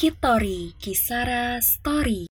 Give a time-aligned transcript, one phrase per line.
[0.00, 2.24] Kitori Kisara Story.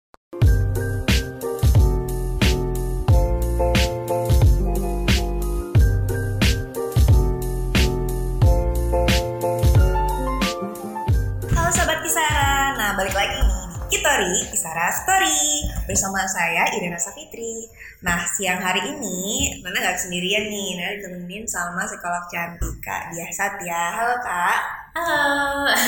[11.52, 15.68] Halo Sobat Kisara, nah balik lagi nih Kitori Kisara Story.
[15.84, 17.68] Bersama saya Irina Safitri.
[18.00, 20.80] Nah siang hari ini Nana gak sendirian nih.
[20.80, 23.12] Nana ditemenin sama psikolog cantik Kak.
[23.12, 25.70] Diah Satya Halo Kak Halo.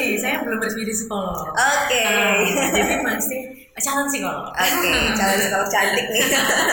[0.00, 1.52] Nih, saya belum resmi di psikolog.
[1.52, 2.40] Oke Ah,
[2.72, 4.48] jadi masih calon psikolog.
[4.48, 6.24] Oke, calon psikolog cantik nih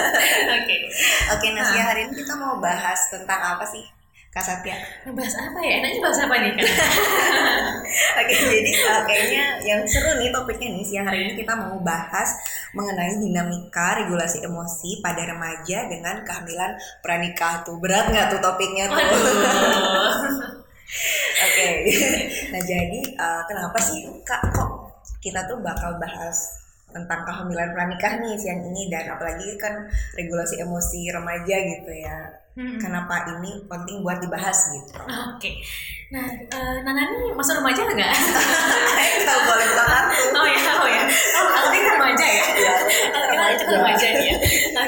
[0.63, 0.75] Oke.
[1.35, 3.83] Oke, nah siang hari ini kita mau bahas tentang apa sih
[4.37, 4.77] Kak Satya?
[5.01, 5.81] Ngebahas apa ya?
[5.81, 6.53] Enaknya bahas apa nih?
[8.21, 12.37] Oke, jadi uh, kayaknya yang seru nih topiknya nih siang hari ini kita mau bahas
[12.77, 19.01] mengenai dinamika regulasi emosi pada remaja dengan kehamilan pranikah tuh berat nggak tuh topiknya tuh?
[21.49, 21.67] Oke,
[22.53, 26.66] nah jadi uh, kenapa sih kak kok kita tuh bakal bahas
[26.97, 29.85] tentang kehamilan pranikah nih siang ini dan apalagi kan
[30.17, 32.17] regulasi emosi remaja gitu ya.
[32.57, 32.81] Hmm.
[32.81, 34.97] Kenapa ini penting buat dibahas gitu?
[35.05, 35.61] Oke.
[36.09, 38.13] Nah, eh, Nana ini masuk remaja nggak?
[39.27, 40.17] Kalau boleh kartu.
[40.33, 41.03] Oh ya, oh ya.
[41.37, 42.45] Oh, kita remaja ya.
[42.57, 43.53] Iya, kita remaja.
[43.61, 44.35] kita remaja nih ya.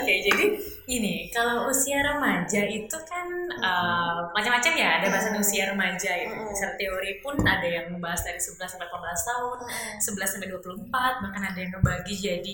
[0.02, 0.46] Oke, jadi
[0.90, 4.90] ini kalau usia remaja itu kan eh, macam-macam ya.
[4.98, 6.34] Ada bahasan usia remaja itu.
[6.34, 6.50] Mm-mm.
[6.58, 9.58] Secara teori pun ada yang membahas dari 11 sampai 18 tahun,
[10.02, 10.90] 11 sampai 24,
[11.22, 12.54] bahkan ada yang ngebagi jadi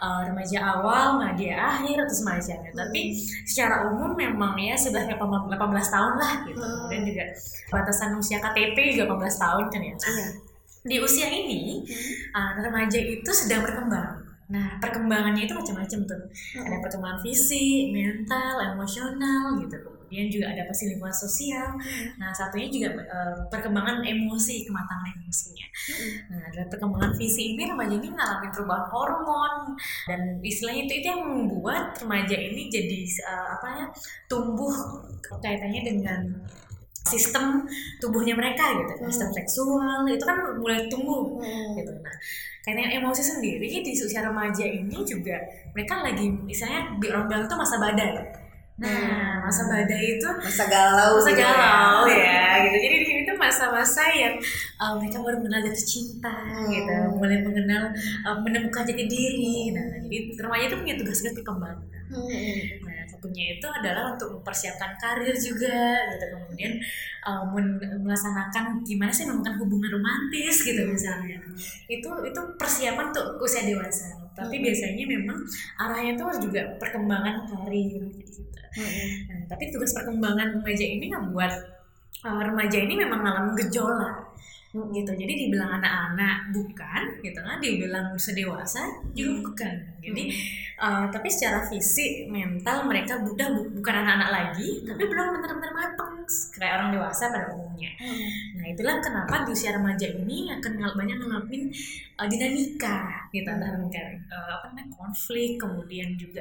[0.00, 2.72] eh, remaja awal, remaja akhir atau semacamnya.
[2.72, 3.00] Tapi
[3.44, 6.64] secara umum memang ya 11 sampai 18 tahun lah gitu.
[6.64, 6.88] Hmm.
[6.88, 7.24] Kemudian juga
[7.68, 9.94] batasan usia KTP juga 18 tahun kan ya.
[9.94, 10.28] Nah, Iya.
[10.84, 11.80] di usia ini
[12.32, 14.23] uh, remaja itu sedang berkembang.
[14.44, 16.22] Nah, perkembangannya itu macam-macam tuh.
[16.60, 19.76] Ada perkembangan fisik, mental, emosional gitu.
[20.04, 21.74] Kemudian juga ada pasti lingkungan sosial.
[22.20, 25.66] Nah, satunya juga uh, perkembangan emosi, kematangan emosinya.
[26.30, 29.54] Nah, dalam perkembangan fisik ini remaja ini mengalami perubahan hormon
[30.06, 33.86] dan istilahnya itu itu yang membuat remaja ini jadi uh, apa ya
[34.30, 34.70] tumbuh
[35.42, 36.20] kaitannya dengan
[37.04, 39.06] sistem tubuhnya mereka gitu, Hmm.
[39.06, 41.76] sistem seksual itu kan mulai tumbuh Hmm.
[41.76, 41.92] gitu.
[41.92, 42.16] Nah,
[42.64, 45.36] karena emosi sendiri di usia remaja ini juga
[45.70, 48.40] mereka lagi misalnya di orang bilang itu masa badai.
[48.74, 49.46] Nah, Hmm.
[49.46, 51.46] masa badai itu Masa galau masa gitu ya.
[51.46, 52.76] galau ya gitu.
[52.82, 54.34] Jadi di sini tuh masa-masa yang
[54.80, 56.72] uh, mereka baru mengenal jatuh cinta Hmm.
[56.72, 57.92] gitu, mulai mengenal
[58.24, 59.70] uh, menemukan jati diri.
[59.70, 61.86] Nah, jadi remaja itu punya tugas-tugas perkembangan.
[62.10, 62.58] Hmm.
[62.82, 66.24] Nah, satunya itu adalah untuk mempersiapkan karir juga gitu.
[66.36, 66.76] Kemudian
[67.24, 71.40] uh, men- melaksanakan gimana sih menemukan hubungan romantis gitu misalnya.
[71.88, 74.12] Itu itu persiapan untuk usia dewasa.
[74.36, 74.64] Tapi Hmm.
[74.68, 75.38] biasanya memang
[75.80, 78.44] arahnya tuh juga perkembangan karir gitu.
[78.76, 79.08] Hmm.
[79.32, 81.54] Nah, tapi tugas perkembangan remaja ini membuat
[82.28, 84.20] uh, remaja ini memang mengalami gejolak
[84.74, 85.12] gitu.
[85.14, 87.56] Jadi dibilang anak-anak bukan, gitu kan?
[87.62, 88.82] Dibilang usia dewasa
[89.14, 89.42] juga Hmm.
[89.46, 89.74] bukan.
[90.04, 90.22] Jadi
[90.82, 96.12] uh, tapi secara fisik, mental mereka udah bu- bukan anak-anak lagi, tapi belum benar-benar matang
[96.24, 97.92] kayak orang dewasa pada umumnya.
[98.56, 101.68] Nah itulah kenapa di usia remaja ini akan banyak ngalamin
[102.16, 106.40] uh, dinamika gitu antara kayak uh, apa namanya konflik kemudian juga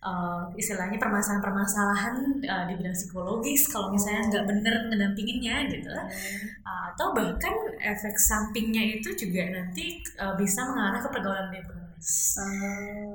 [0.00, 5.92] uh, istilahnya permasalahan-permasalahan uh, di bidang psikologis kalau misalnya nggak bener ngedampinginnya gitu
[6.68, 11.78] Uh, atau bahkan efek sampingnya itu juga nanti uh, bisa mengarah ke pergaulan bebas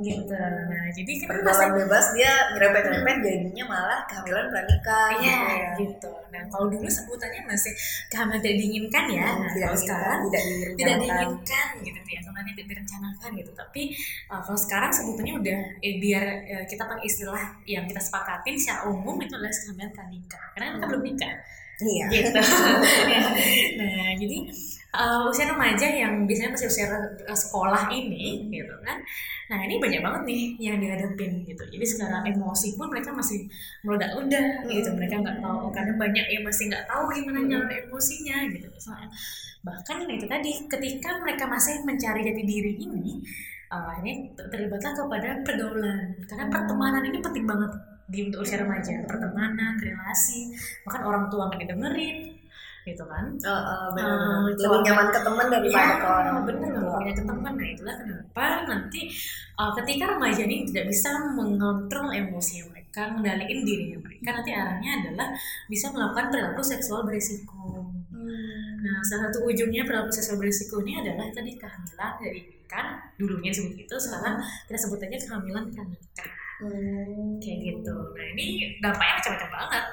[0.04, 5.72] gitu nah jadi kita Pergaulan bebas dia nyerempet-nyerempet jadinya malah kehamilan pranikah Iya, gitu ya.
[5.80, 6.12] gitu.
[6.34, 7.72] Nah, kalau dulu sebutannya masih
[8.12, 9.24] kehamilan tidak diinginkan ya.
[9.24, 11.08] Nah, tidak kalau diinginkan, sekarang tidak tidak direncanakan.
[11.08, 13.52] diinginkan gitu ya, sebenarnya tidak direncanakan gitu.
[13.56, 13.82] Tapi
[14.28, 18.82] uh, kalau sekarang sebutannya udah eh, biar eh, kita pakai istilah yang kita sepakatin secara
[18.92, 20.46] umum itu adalah kehamilan pranikah.
[20.54, 21.34] Karena kan kita belum nikah.
[21.84, 22.06] Iya.
[22.10, 22.40] Gitu.
[23.80, 24.38] nah, jadi
[24.94, 29.02] uh, usia remaja yang biasanya masih usia uh, sekolah ini gitu kan.
[29.52, 31.64] Nah, ini banyak banget nih yang dihadapin gitu.
[31.68, 33.46] Jadi secara emosi pun mereka masih
[33.84, 34.90] meledak-ledak gitu.
[34.96, 37.50] Mereka nggak tahu kadang banyak yang masih nggak tahu gimana Hmm.
[37.52, 38.68] nyalur emosinya gitu.
[38.72, 39.10] Misalnya.
[39.64, 43.24] Bahkan itu tadi ketika mereka masih mencari jati diri ini
[43.74, 47.72] uh, ini ter- terlibatlah kepada pergaulan karena pertemanan ini penting banget
[48.06, 50.54] di untuk usia remaja pertemanan relasi
[50.84, 52.18] bahkan orang tua nggak didengerin
[52.84, 54.44] gitu kan Oh, oh, benar, Ah, benar.
[54.44, 54.86] Lebih keluarga.
[54.86, 59.02] nyaman ke teman daripada ke orang bener nggak punya ke teman nah itulah kenapa nanti
[59.56, 65.28] uh, ketika remaja ini tidak bisa mengontrol emosi mereka mengendalikan dirinya mereka nanti arahnya adalah
[65.66, 68.80] bisa melakukan perilaku seksual berisiko Hmm.
[68.80, 72.40] Nah, salah satu ujungnya perilaku seksual berisiko ini adalah tadi kehamilan dari
[72.74, 74.36] kan dulunya disebut itu, sekarang
[74.66, 77.38] kita sebutnya kehamilan pranikah Hmm.
[77.38, 77.92] kayak gitu.
[77.92, 78.46] Nah, ini
[78.80, 79.86] dampaknya macam-macam banget.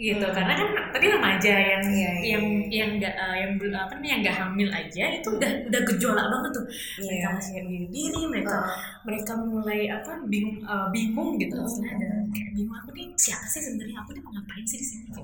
[0.00, 0.32] gitu Hmm.
[0.32, 4.20] karena kan tadi remaja yang Iya, iya, yang yang nggak eh, yang apa nih yang
[4.24, 6.64] nggak hamil aja itu udah udah gejolak banget tuh
[7.04, 7.36] mereka Iya.
[7.36, 8.80] masih diri diri mereka Heeh.
[9.04, 11.68] mereka mulai apa bingung eh, bingung gitu Hmm.
[11.68, 14.86] Istilahnya ada kayak bingung aku nih siapa sih sebenarnya aku nih mau ngapain sih di
[14.88, 15.20] sini gitu.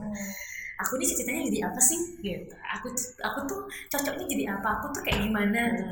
[0.77, 2.87] aku nih cita-citanya jadi apa sih gitu aku
[3.17, 5.89] aku tuh cocoknya jadi apa aku tuh kayak gimana gitu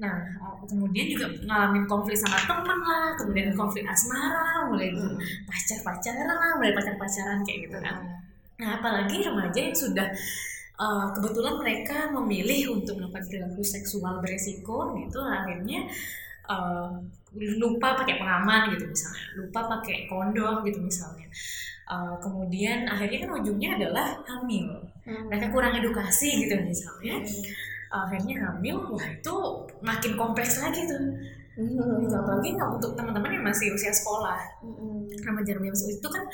[0.00, 0.16] nah
[0.64, 5.20] kemudian juga ngalamin konflik sama temen lah kemudian konflik asmara mulai Hmm.
[5.44, 8.00] pacar pacaran lah mulai pacar pacaran kayak gitu kan.
[8.56, 10.08] Nah apalagi remaja yang sudah
[10.80, 15.84] uh, kebetulan mereka memilih untuk melakukan perilaku seksual beresiko gitu akhirnya
[16.48, 16.96] uh,
[17.36, 21.28] lupa pakai pengaman gitu misalnya lupa pakai kondom gitu misalnya.
[21.90, 24.80] Uh, kemudian akhirnya kan ujungnya adalah hamil.
[25.04, 27.18] Mereka kurang edukasi gitu misalnya
[27.90, 29.34] akhirnya hamil wah itu
[29.82, 31.02] makin kompleks lagi tuh.
[31.60, 32.14] Gitu.
[32.16, 34.38] apalagi nggak untuk teman-teman yang masih usia sekolah.
[35.20, 36.24] Remaja-remaja masih itu kan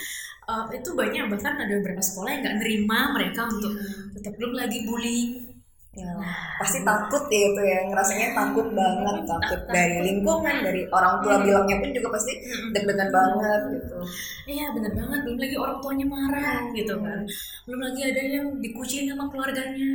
[0.46, 3.74] uh, itu banyak bahkan ada beberapa sekolah yang nggak nerima mereka untuk
[4.14, 5.56] tetap belum lagi bullying.
[5.96, 11.24] Ya, Nah, pasti takut ya itu ya ngerasanya takut banget takut dari lingkungan dari orang
[11.24, 11.44] tua Hmm.
[11.48, 12.32] bilangnya pun juga pasti
[12.76, 13.96] deg-degan banget gitu.
[14.44, 17.20] Iya bener banget, belum lagi orang tuanya marah gitu kan.
[17.64, 19.90] Belum lagi ada yang dikucilin sama keluarganya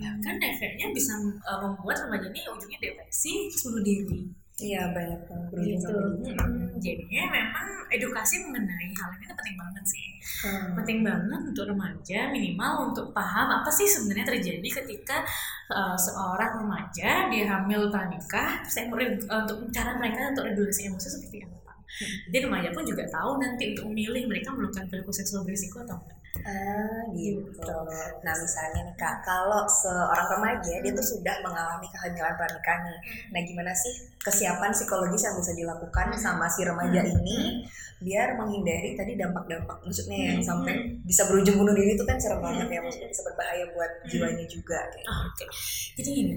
[0.00, 1.12] Bahkan efeknya bisa
[1.44, 4.20] uh, membuat remaja ini ujungnya depresi, bunuh diri
[4.60, 5.88] iya banyak yang berujung gitu.
[6.36, 6.76] Mm-mm.
[6.84, 10.04] Jadinya memang edukasi mengenai hal ini penting banget sih
[10.40, 10.72] Hmm.
[10.72, 15.20] penting banget untuk remaja minimal untuk paham apa sih sebenarnya terjadi ketika
[15.68, 20.88] uh, seorang remaja dia hamil pranikah terus yang re- uh, untuk cara mereka untuk regulasi
[20.88, 21.59] emosi seperti apa
[22.30, 26.18] jadi remaja pun juga tahu nanti untuk memilih mereka melakukan perilaku seksual berisiko atau enggak.
[26.40, 27.74] Ah, gitu.
[28.22, 33.00] Nah, misalnya nih Kak, kalau seorang remaja dia tuh sudah mengalami kehamilan pernikahan nih.
[33.34, 37.66] Nah, gimana sih kesiapan psikologis yang bisa dilakukan sama si remaja ini
[38.00, 42.68] biar menghindari tadi dampak-dampak maksudnya yang sampai bisa berujung bunuh diri itu kan serem banget
[42.72, 45.04] ya, maksudnya bisa berbahaya buat jiwanya juga kayak.
[45.04, 45.44] Ah, Oke,
[46.00, 46.34] jadi gini,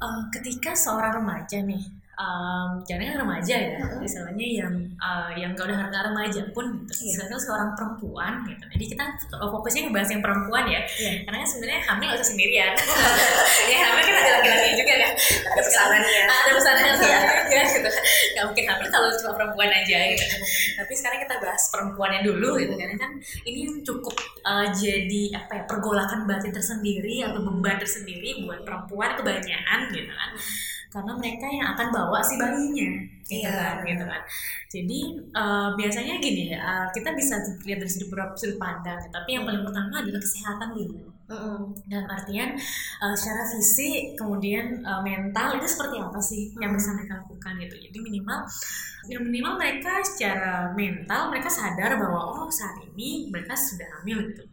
[0.00, 1.84] uh, ketika seorang remaja nih,
[2.20, 6.92] um, jangan kan remaja ya, misalnya yang uh, yang gak udah nggak remaja pun, gitu.
[6.92, 7.08] Iya.
[7.16, 8.64] misalnya seorang perempuan, gitu.
[8.68, 9.04] Jadi kita
[9.40, 11.12] fokusnya ngebahas yang perempuan ya, Iya.
[11.24, 12.72] karena kan sebenarnya hamil gak usah sendirian.
[13.72, 15.12] ya hamil kan ada laki-laki juga kan.
[15.52, 16.22] Ada pesanannya.
[16.28, 17.18] Ada pesanan Iya.
[17.52, 17.90] ya gitu.
[18.36, 20.24] Gak mungkin hamil kalau cuma perempuan aja gitu.
[20.76, 23.10] Tapi sekarang kita bahas perempuannya dulu gitu karena kan
[23.44, 29.16] ini yang cukup uh, jadi apa ya pergolakan batin tersendiri atau beban tersendiri buat perempuan
[29.16, 30.30] kebanyakan gitu kan.
[30.92, 33.52] Karena mereka yang akan bawa si bayinya gitu Iya.
[33.56, 34.22] kan gitu kan.
[34.68, 35.00] Jadi
[35.32, 40.04] uh, biasanya gini uh, kita bisa lihat dari sudut sudut pandang, tapi yang paling pertama
[40.04, 41.08] adalah kesehatan dulu.
[41.88, 42.52] Dalam artian
[43.00, 47.76] uh, secara fisik kemudian uh, mental itu seperti apa sih yang bisa mereka lakukan gitu.
[47.88, 48.44] Jadi minimal
[49.08, 54.44] yang minimal mereka secara mental mereka sadar bahwa oh saat ini mereka sudah hamil gitu.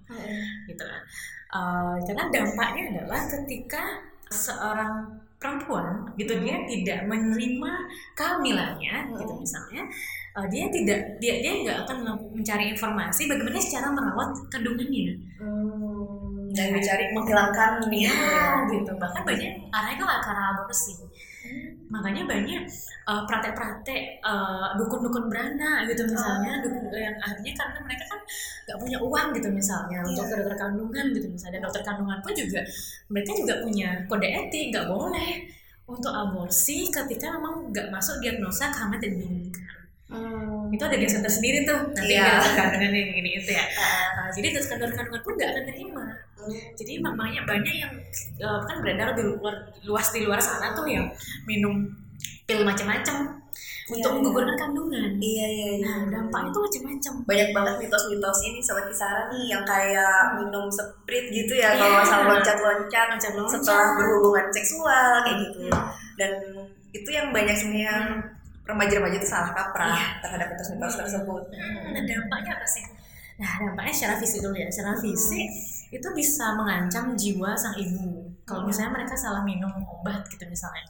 [0.71, 1.01] Gitu kan.
[1.49, 3.83] Uh, karena dampaknya adalah ketika
[4.31, 7.71] seorang perempuan gitu dia tidak menerima
[8.11, 9.87] kehamilannya gitu misalnya
[10.35, 11.97] uh, dia tidak dia dia nggak akan
[12.35, 15.15] mencari informasi bagaimana secara merawat kandungannya.
[16.49, 18.09] Dan dicari menghilangkan nih.
[18.09, 18.17] ya
[18.73, 18.91] gitu.
[18.97, 20.97] Bahkan banyak arahnya kan ke arah aborsi
[21.89, 22.69] makanya banyak
[23.09, 28.19] uh, praktek-praktek uh, dukun-dukun beranak gitu misalnya dukun yang akhirnya karena mereka kan
[28.69, 31.57] nggak punya uang gitu misalnya untuk ke dokter kandungan gitu misalnya.
[31.57, 32.61] Dan dokter kandungan pun juga
[33.09, 35.33] mereka juga punya kode etik nggak boleh
[35.89, 39.17] untuk aborsi ketika memang nggak masuk diagnosa kehamilan tidak
[40.09, 40.17] diinginkan
[40.69, 42.25] itu ada dia tersendiri tuh nanti Iya.
[42.35, 43.65] dokter kandungan yang gini itu ya
[44.11, 44.47] Nah, jadi
[44.91, 46.05] kandungan pun nggak akan terima
[46.73, 47.93] jadi emang banyak yang
[48.39, 51.05] eh, kan beredar di luar luas di luar sana tuh yang
[51.45, 51.85] minum
[52.43, 53.37] pil macam-macam
[53.89, 55.17] untuk Iya, menggugurkan kandungan.
[55.17, 55.81] Iya iya iya.
[55.81, 57.13] Nah, dampaknya tuh macam-macam.
[57.25, 61.81] banyak banget mitos-mitos ini sobat kisara nih yang kayak minum sprit gitu ya Iya.
[61.81, 63.49] kalau masalah loncat-loncat Loncat-loncat.
[63.51, 65.61] setelah berhubungan seksual kayak gitu
[66.15, 66.31] dan
[66.91, 67.93] itu yang banyak sebenarnya
[68.69, 70.21] remaja-remaja itu salah kaprah Iya.
[70.21, 71.43] terhadap mitos-mitos tersebut
[71.89, 72.85] Nah, dampaknya apa sih?
[73.39, 74.67] Nah, dampaknya secara fisik dulu ya.
[74.67, 75.47] Secara fisik
[75.89, 78.29] itu bisa mengancam jiwa sang ibu.
[78.45, 80.83] Kalau misalnya mereka salah minum obat gitu misalnya.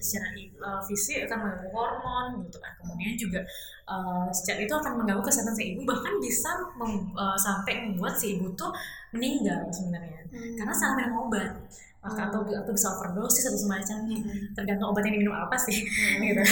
[0.00, 0.26] secara
[0.58, 3.40] uh, fisik akan mengganggu hormon gitu kan kemudian juga
[3.84, 8.34] uh, secara itu akan mengganggu kesehatan si ibu bahkan bisa mem- uh, sampai membuat si
[8.34, 8.70] ibu tuh
[9.10, 10.24] meninggal sebenarnya
[10.56, 11.50] karena salah minum obat
[12.02, 14.18] Maka- atau atau bisa overdosis atau semacamnya.
[14.58, 15.86] Tergantung obat yang diminum apa sih
[16.26, 16.42] gitu.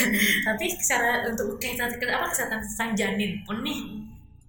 [0.47, 3.43] Tapi secara untuk kesehatan apa kesehatan sang janin?
[3.43, 3.99] Pun nih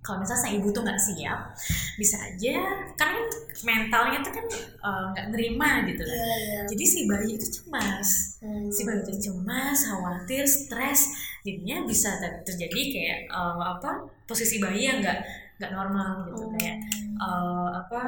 [0.02, 1.54] kalau misalnya sang ibu tuh nggak siap
[1.94, 2.58] bisa aja
[2.98, 3.22] karena kan
[3.62, 4.46] mentalnya tuh kan
[4.82, 6.22] uh, nggak nerima gitu kan.
[6.70, 8.38] Jadi si bayi itu cemas.
[8.70, 11.14] Si bayi itu cemas khawatir stres.
[11.42, 15.18] Jadinya bisa ter- terjadi kayak uh, apa posisi bayi yang nggak
[15.62, 16.50] nggak normal gitu.
[16.58, 16.78] Kayak
[17.22, 18.02] eh, apa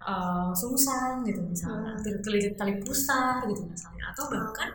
[0.00, 2.20] eh, sungsang gitu misalnya Hmm.
[2.24, 4.68] terlilit tali pusar gitu misalnya atau bahkan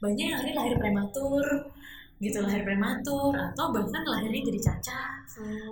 [0.00, 1.44] banyak yang lahir lahir prematur
[2.18, 5.10] gitu lahir prematur atau bahkan lahirnya jadi cacat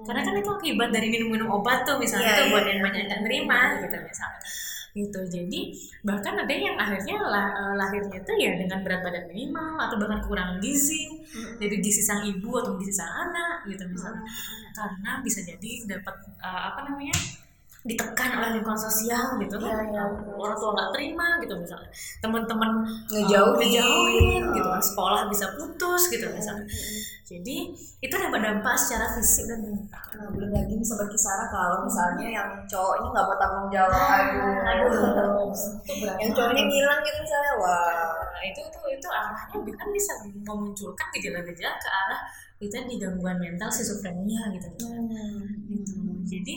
[0.02, 2.70] karena kan itu akibat dari minum-minum obat tuh misalnya Iya, tuh iya, buat iya.
[2.74, 4.40] yang banyak nggak nerima gitu misalnya.
[4.90, 5.60] Gitu jadi
[6.02, 10.18] bahkan ada yang akhirnya lah- eh, lahirnya itu ya dengan berat badan minimal atau bahkan
[10.18, 11.06] kekurangan gizi.
[11.62, 14.24] Dari gizi sang ibu atau gizi sang anak gitu misalnya.
[14.74, 17.14] Karena bisa jadi dapat eh, apa namanya
[17.82, 19.72] ditekan oleh lingkungan sosial gitu kan.
[19.80, 20.36] Iya, iya, Eh, betul.
[20.36, 21.90] orang tua nggak terima gitu misalnya.
[22.18, 22.70] Teman-teman
[23.08, 23.56] Ngejauhin.
[23.56, 24.82] eh, ngejauhin gitu kan.
[24.82, 26.66] Sekolah bisa putus gitu misalnya.
[27.24, 27.58] jadi
[28.02, 30.02] itu dapat dampak secara fisik dan mental.
[30.18, 34.66] Nah, belum lagi nih sobat kisara kalau misalnya yang cowoknya nggak mau tanggung jawab, aduh,
[34.66, 35.54] aduh.
[35.86, 39.62] Itu berat yang cowoknya ngilang gitu misalnya, wah, Nah, itu tuh itu arahnya.
[39.62, 42.20] Kan bisa memunculkan gejala-gejala ke arah
[42.60, 44.68] itu di gangguan mental schizophrenia gitu
[45.72, 45.96] gitu.
[46.28, 46.54] Jadi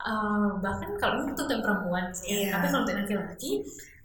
[0.00, 2.36] eh, bahkan kalau untuk perempuan sih, ya.
[2.38, 2.50] Iya.
[2.54, 3.50] tapi kalau untuk laki-laki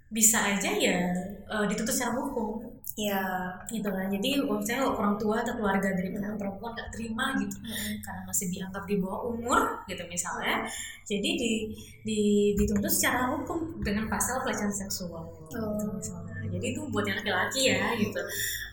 [0.10, 0.98] bisa aja ya
[1.46, 4.08] eh, dituntut secara hukum iya, gitu kan.
[4.08, 7.58] Jadi misalnya orang tua atau keluarga dari anak perempuan nggak terima gitu
[8.00, 10.64] karena masih dianggap di bawah umur gitu misalnya.
[11.04, 11.52] Jadi di,
[12.08, 12.20] di
[12.56, 15.92] dituntut secara hukum dengan pasal pelecehan seksual gitu Oh.
[15.92, 16.35] misalnya.
[16.52, 18.22] Jadi itu buat yang laki-laki ya gitu.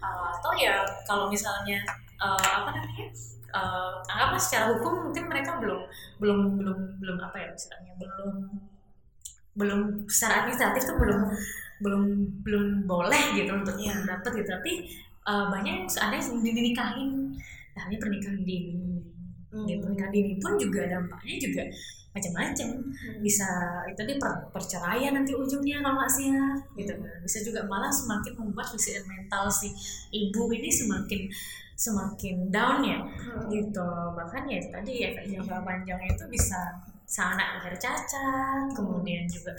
[0.03, 1.81] Uh, atau ya kalau misalnya
[2.21, 3.07] uh, apa namanya?
[3.53, 5.85] Uh, anggaplah secara hukum mungkin mereka belum
[6.17, 8.49] belum belum belum apa ya istilahnya belum
[9.53, 11.21] belum secara administratif tuh belum
[11.85, 12.03] belum
[12.41, 14.09] belum boleh gitu untuk Iya.
[14.09, 14.73] dapat gitu tapi
[15.29, 15.89] uh, banyak yang
[16.25, 17.37] yang dinikahin
[17.77, 19.05] nah ini pernikahan dini
[19.53, 21.63] gitu pernikahan dini pun juga dampaknya juga
[22.13, 22.69] macam-macam.
[23.25, 23.49] Bisa
[23.89, 27.17] itu di per- perceraian nanti ujungnya kalau nggak siap gitu kan.
[27.25, 29.73] Bisa juga malah semakin membuat fisik dan mental si
[30.13, 31.21] ibu ini semakin
[31.77, 33.01] semakin down ya.
[33.49, 33.89] Gitu.
[34.17, 36.61] Bahkan ya tadi efek jangka panjangnya itu bisa
[37.13, 39.53] anak lahir cacat kemudian juga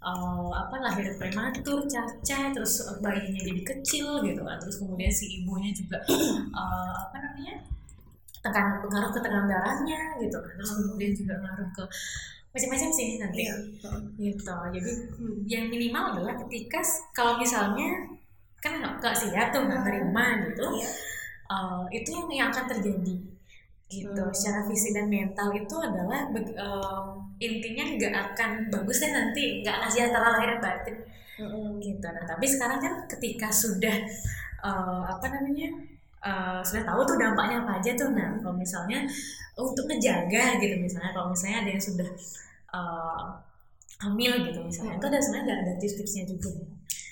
[0.00, 4.56] eh, apa lahir prematur cacat terus bayinya jadi kecil gitu kan.
[4.60, 6.00] Terus kemudian si ibunya juga
[6.60, 7.64] eh, apa namanya
[8.44, 10.52] tekan pengaruh ke tekanan darahnya gitu kan.
[10.60, 11.84] Terus kemudian juga ngaruh ke
[12.54, 13.42] macam-macam sih nanti.
[13.48, 13.56] Iya.
[14.20, 14.54] gitu.
[14.76, 14.92] Jadi
[15.48, 16.78] yang minimal adalah ketika
[17.16, 17.88] kalau misalnya
[18.60, 20.88] kan nggak siap tuh nggak terima gitu Iya.
[21.52, 23.16] eh, itu yang yang akan terjadi.
[23.84, 24.16] Gitu.
[24.16, 24.32] Hmm.
[24.34, 27.06] secara fisik dan mental itu adalah em,
[27.38, 29.60] intinya nggak akan bagus deh nanti.
[29.60, 30.96] Nggak akan sejahtera lahir dan batin.
[31.80, 32.06] Gitu.
[32.06, 33.96] Nah tapi sekarang kan ketika sudah
[34.64, 35.93] eh, apa namanya
[36.24, 38.98] eh, sudah tahu tuh dampaknya apa aja tuh nah kalau misalnya
[39.54, 42.08] untuk ngejaga gitu misalnya kalau misalnya ada yang sudah
[42.74, 43.22] eh,
[44.02, 46.50] hamil gitu misalnya itu ada sebenarnya ada, ada tips-tipsnya juga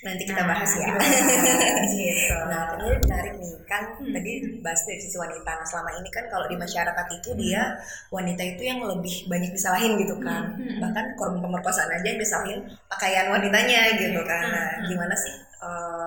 [0.03, 0.83] Nanti kita bahas ya.
[0.83, 1.91] kita bahas.
[1.95, 4.11] gitu Nah, tadi menarik nih kan Hmm.
[4.11, 5.47] tadi bahas dari sisi wanita.
[5.47, 7.71] Nah, selama ini kan kalau di masyarakat itu dia
[8.11, 10.59] wanita itu yang lebih banyak disalahin gitu kan.
[10.59, 10.83] Hmm.
[10.83, 12.59] Bahkan korban pemerkosaan aja yang disalahin
[12.91, 14.43] pakaian wanitanya gitu kan.
[14.51, 14.91] Nah, Hmm.
[14.91, 16.02] gimana sih eh,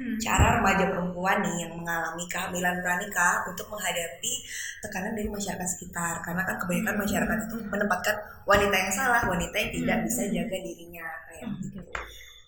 [0.00, 0.16] Hmm.
[0.16, 4.32] cara remaja perempuan nih yang mengalami kehamilan pranikah untuk menghadapi
[4.80, 7.02] tekanan dari masyarakat sekitar karena kan kebanyakan Hmm.
[7.04, 8.16] masyarakat itu menempatkan
[8.48, 10.06] wanita yang salah, wanita yang tidak Hmm.
[10.08, 11.60] bisa jaga dirinya kayak Hmm.
[11.60, 11.80] gitu.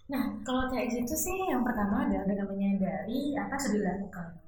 [0.09, 4.41] Nah, kalau kayak gitu sih yang pertama adalah dengan menyadari apa sudah dilakukan.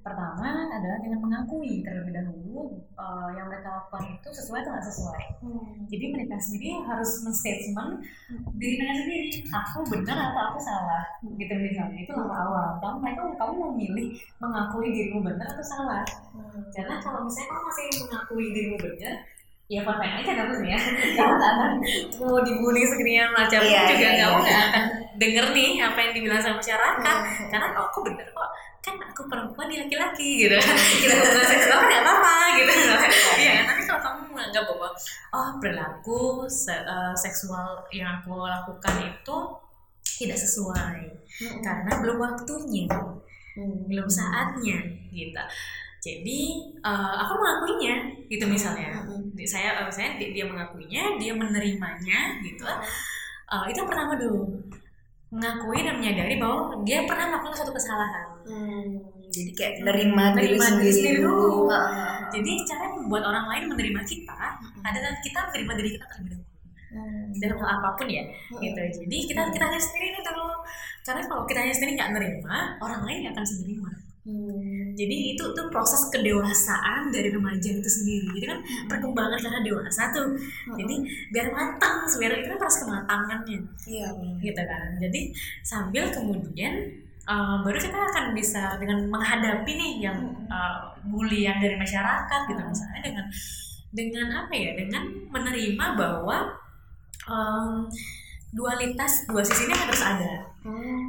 [0.00, 5.22] Pertama adalah dengan mengakui terlebih dahulu eh, yang mereka lakukan itu sesuai atau nggak sesuai.
[5.92, 8.00] Jadi mereka sendiri harus men-statement
[8.56, 11.04] diri mereka sendiri, aku benar atau aku salah.
[11.26, 12.68] Gitu misalnya, itu langkah awal.
[12.80, 14.08] Kamu mereka kamu mau milih
[14.40, 16.06] mengakui dirimu benar atau salah.
[16.72, 19.14] Karena kalau misalnya kamu masih mengakui dirimu benar,
[19.66, 20.78] ya fine fine aja dong ya.
[21.18, 21.72] Kamu nggak akan
[22.22, 24.84] mau dibully segini macam Iya, juga iya, kamu nggak akan
[25.18, 27.16] denger nih apa yang dibilang sama masyarakat.
[27.50, 28.50] Karena oh, aku bener kok
[28.86, 30.54] kan aku perempuan dia laki-laki gitu.
[31.02, 32.72] Kita hubungan seksual kan nggak apa-apa gitu.
[33.42, 34.88] Iya kan tapi kalau kamu menganggap bahwa
[35.34, 39.36] oh perilaku se- eh, seksual yang aku lakukan itu
[40.16, 41.02] tidak sesuai
[41.60, 42.86] karena belum waktunya
[43.90, 44.78] belum saatnya
[45.10, 45.42] gitu.
[46.06, 46.40] Jadi
[46.86, 47.94] eh, aku mengakuinya
[48.30, 49.02] gitu misalnya.
[49.34, 52.62] Di- saya eh, saya dia, mengakuinya dia menerimanya gitu.
[53.50, 54.46] Eh, itu yang pertama dulu.
[55.34, 58.86] Mengakui dan menyadari bahwa dia pernah melakukan suatu kesalahan Hmm,
[59.34, 61.66] jadi kayak nerima diri Nerima sendiri, diri sendiri dulu.
[61.66, 62.14] Heeh.
[62.26, 64.38] jadi cara membuat orang lain menerima kita
[64.82, 66.54] adalah kita menerima diri kita terlebih dahulu.
[67.36, 68.24] Dalam hal apa pun ya
[68.56, 68.80] gitu.
[69.04, 70.56] Jadi kita kita hanya sendiri nih dulu
[71.04, 73.90] karena kalau kita hanya sendiri nggak nerima orang lain nggak akan bisa nerima
[74.98, 78.26] jadi itu tuh proses kedewasaan dari remaja itu sendiri.
[78.34, 78.58] Jadi kan
[78.90, 80.34] perkembangan karena dewasa tuh.
[80.74, 80.94] Jadi
[81.30, 83.60] biar matang sebenarnya itu kan proses kematangannya.
[83.86, 84.08] Iya.
[84.42, 84.98] gitu kan.
[84.98, 85.20] Jadi
[85.62, 86.74] sambil kemudian
[87.26, 90.18] uh, baru kita akan bisa dengan menghadapi nih yang
[90.48, 93.26] uh, bulian dari masyarakat gitu misalnya dengan
[93.94, 96.52] dengan apa ya dengan menerima bahwa
[97.24, 97.88] em,
[98.52, 100.52] dualitas dua sisi ini harus ada.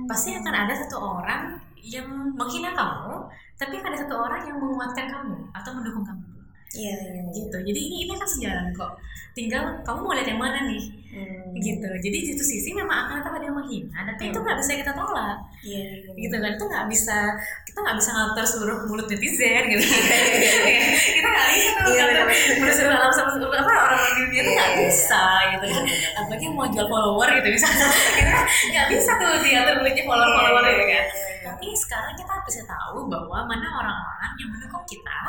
[0.07, 2.07] Pasti akan ada satu orang yang
[2.37, 3.27] menghina kamu
[3.59, 6.36] tapi ada satu orang yang menguatkan kamu atau mendukung kamu
[6.75, 7.23] Iya, iya, iya.
[7.31, 7.57] gitu.
[7.63, 8.99] Jadi ini ini kan sejalan kok.
[9.31, 10.83] Tinggal kamu mau lihat yang mana nih?
[11.07, 11.49] Hmm.
[11.57, 11.87] gitu.
[11.87, 14.91] Jadi di satu sisi memang akan tetap ada yang menghina tapi itu nggak bisa kita
[14.93, 15.39] tolak.
[15.65, 16.11] Iya, iya, iya.
[16.27, 16.51] gitu kan.
[16.53, 17.17] Itu nggak bisa
[17.65, 19.81] kita nggak bisa ngatur seluruh mulut netizen gitu.
[21.17, 22.25] Kita nggak bisa tuh Iya, ngatur
[22.61, 24.87] mulut seluruh alam sama apa orang-orang di dunia itu nggak Iya, iya.
[24.91, 25.23] bisa
[25.55, 25.83] gitu kan.
[25.87, 27.87] Iya, apalagi mau jual follower gitu misalnya.
[28.19, 28.31] Kita
[28.75, 31.26] nggak bisa tuh diatur mulutnya follower follower Iya, gitu iya, kan iya, iya.
[31.47, 35.19] Tapi sekarang kita bisa tahu bahwa mana orang-orang yang mendukung kita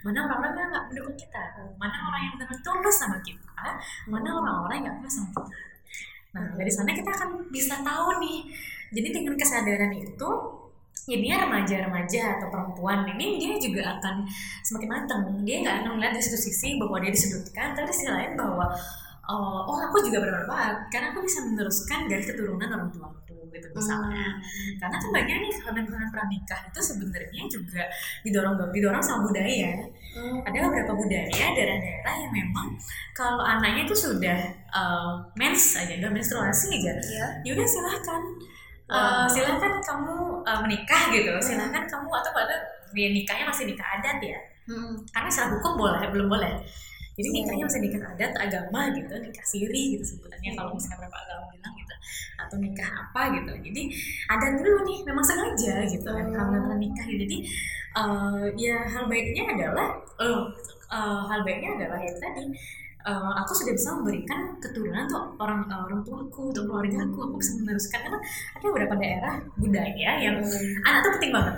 [0.00, 1.42] mana orang-orang yang nggak mendukung kita.
[1.76, 3.52] Mana orang yang benar tulus sama kita
[4.08, 5.56] mana orang-orang yang nggak tulus sama kita.
[6.32, 8.40] Nah dari sana kita akan bisa tahu nih.
[8.92, 10.30] Jadi dengan kesadaran itu
[11.02, 14.24] jadinya remaja-remaja atau perempuan ini dia juga akan
[14.64, 15.22] semakin matang.
[15.44, 18.72] Dia nggak akan melihat dari satu sisi bahwa dia disudutkan tapi di sisi lain bahwa
[19.24, 24.32] oh, oh aku juga bermanfaat karena aku bisa meneruskan dari keturunan orang tuaku gitu misalnya
[24.80, 27.84] karena kan banyak nih kehamilan pranikah itu sebenarnya juga
[28.24, 29.76] didorong didorong sama budaya
[30.12, 30.44] Hmm.
[30.44, 31.24] ada beberapa budaya
[31.56, 32.76] daerah-daerah yang memang
[33.16, 37.26] kalau anaknya itu sudah uh, mens aja udah menstruasi aja Iya.
[37.40, 38.20] ya udah silahkan.
[38.92, 42.52] Uh, silahkan kamu uh, menikah gitu silahkan kamu atau pada
[42.92, 44.36] dia nikahnya masih nikah adat ya
[44.68, 45.00] Mm-mm.
[45.08, 46.60] karena secara hukum boleh belum boleh
[47.12, 47.36] jadi Iya.
[47.38, 51.74] nikahnya masih nikah adat agama gitu nikah siri gitu sebutannya kalau misalnya beberapa agama bilang
[51.76, 51.94] gitu
[52.36, 53.82] atau nikah apa gitu jadi
[54.28, 56.36] adat dulu nih memang sengaja gitu kan Hmm.
[56.38, 57.20] hamil pernikah gitu.
[57.24, 57.36] jadi
[57.92, 59.88] eh, ya hal baiknya adalah
[60.18, 60.40] eh,
[60.88, 62.44] eh, hal baiknya adalah ya tadi
[63.02, 67.52] eh, aku sudah bisa memberikan keturunan untuk orang orang tuaku untuk keluarga aku aku bisa
[67.58, 68.18] meneruskan karena
[68.54, 70.86] ada beberapa daerah budaya yang Mm.
[70.86, 71.56] anak tuh penting banget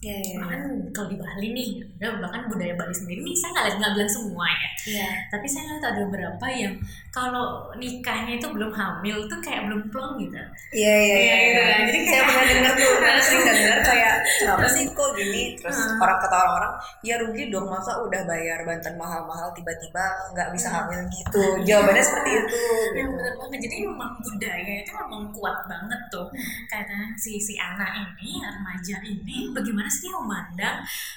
[0.00, 0.36] Iya, iya, iya.
[0.40, 1.68] bahkan kalau di Bali nih
[2.00, 5.08] ada bahkan budaya Bali sendiri nih saya nggak nggak bilang semua ya Iya.
[5.28, 6.72] tapi saya ngeliat ada beberapa yang
[7.10, 10.40] kalau nikahnya itu belum hamil tuh kayak belum plong gitu
[10.72, 11.52] Iya iya Iya, iya.
[11.52, 11.76] kan.
[11.76, 15.42] Jadi Jadi saya kayak- pernah dengar tuh, pernah sering dengar kayak kenapa sih kok gini?
[15.54, 16.00] Terus Hmm.
[16.00, 16.72] orang kata orang-orang,
[17.02, 21.42] ya rugi dong masa udah bayar bantuan mahal-mahal tiba-tiba nggak bisa hamil gitu.
[21.62, 22.56] Jawabannya seperti itu.
[22.90, 23.12] yang Gitu.
[23.12, 26.26] bener banget jadi memang budaya itu memang kuat banget tuh
[26.66, 30.76] karena si si anak ini remaja ini bagaimana sih dia memandang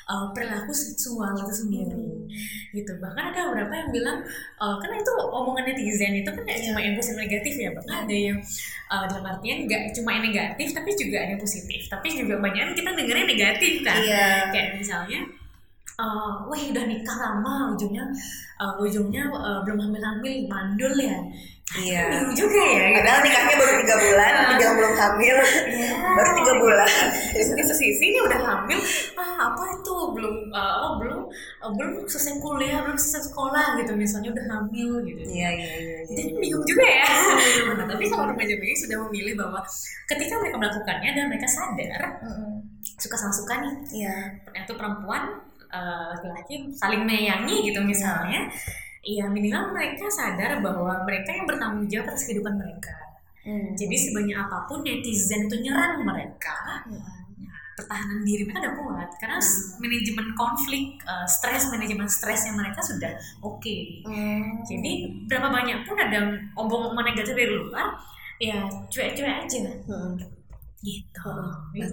[0.09, 2.27] uh, perilaku seksual itu sendiri
[2.73, 2.91] gitu.
[2.97, 4.17] Bahkan ada beberapa yang bilang
[4.57, 8.15] uh, karena itu omongan netizen itu kan nggak cuma yang positif negatif ya bahkan ada
[8.15, 8.37] yang
[8.89, 11.81] uh, dalam artian nggak cuma yang negatif tapi juga ada yang positif.
[11.87, 13.97] Tapi juga banyak kita dengarnya negatif kan?
[14.03, 14.27] Iya.
[14.51, 15.19] kayak misalnya
[15.93, 18.05] eh wih udah nikah lama ujungnya
[18.57, 21.17] eh, ujungnya eh, belum hamil hamil mandul ya
[21.73, 22.05] Iya.
[22.11, 22.99] bingung juga ya gitu.
[23.01, 25.35] Padahal nikahnya baru tiga bulan, dibilang belum hamil,
[25.73, 25.89] Iya.
[26.13, 26.89] baru tiga bulan.
[27.33, 28.77] di satu sisi ini udah hamil
[29.17, 33.95] ah apa itu belum eh, oh belum eh, belum selesai kuliah belum selesai sekolah gitu
[33.97, 35.97] misalnya udah hamil gitu Iya iya iya.
[36.05, 36.13] iya.
[36.13, 37.07] jadi bingung juga ya
[37.73, 39.59] nah, tapi kalau remaja ini sudah memilih bahwa
[40.05, 42.53] ketika mereka melakukannya dan mereka sadar Mm-mm.
[43.01, 44.15] suka sama suka nih Iya.
[44.61, 45.41] itu perempuan
[45.73, 48.45] eh, laki-laki saling menyayangi gitu misalnya
[49.03, 52.95] Iya minimal mereka sadar bahwa mereka yang bertanggung jawab atas kehidupan mereka.
[53.43, 53.75] Hmm.
[53.75, 56.55] Jadi sebanyak apa pun netizen itu nyerang mereka,
[57.75, 63.11] pertahanan diri mereka udah kuat karena s- manajemen konflik, eh, stres, manajemen stresnya mereka sudah
[63.43, 63.75] oke.
[64.07, 64.63] Hmm.
[64.63, 64.91] Jadi
[65.27, 66.23] berapa banyak pun ada
[66.55, 67.99] omong-omong negatif dari luar,
[68.39, 70.15] ya cuek-cuek aja Hmm.
[70.83, 71.31] Gitu.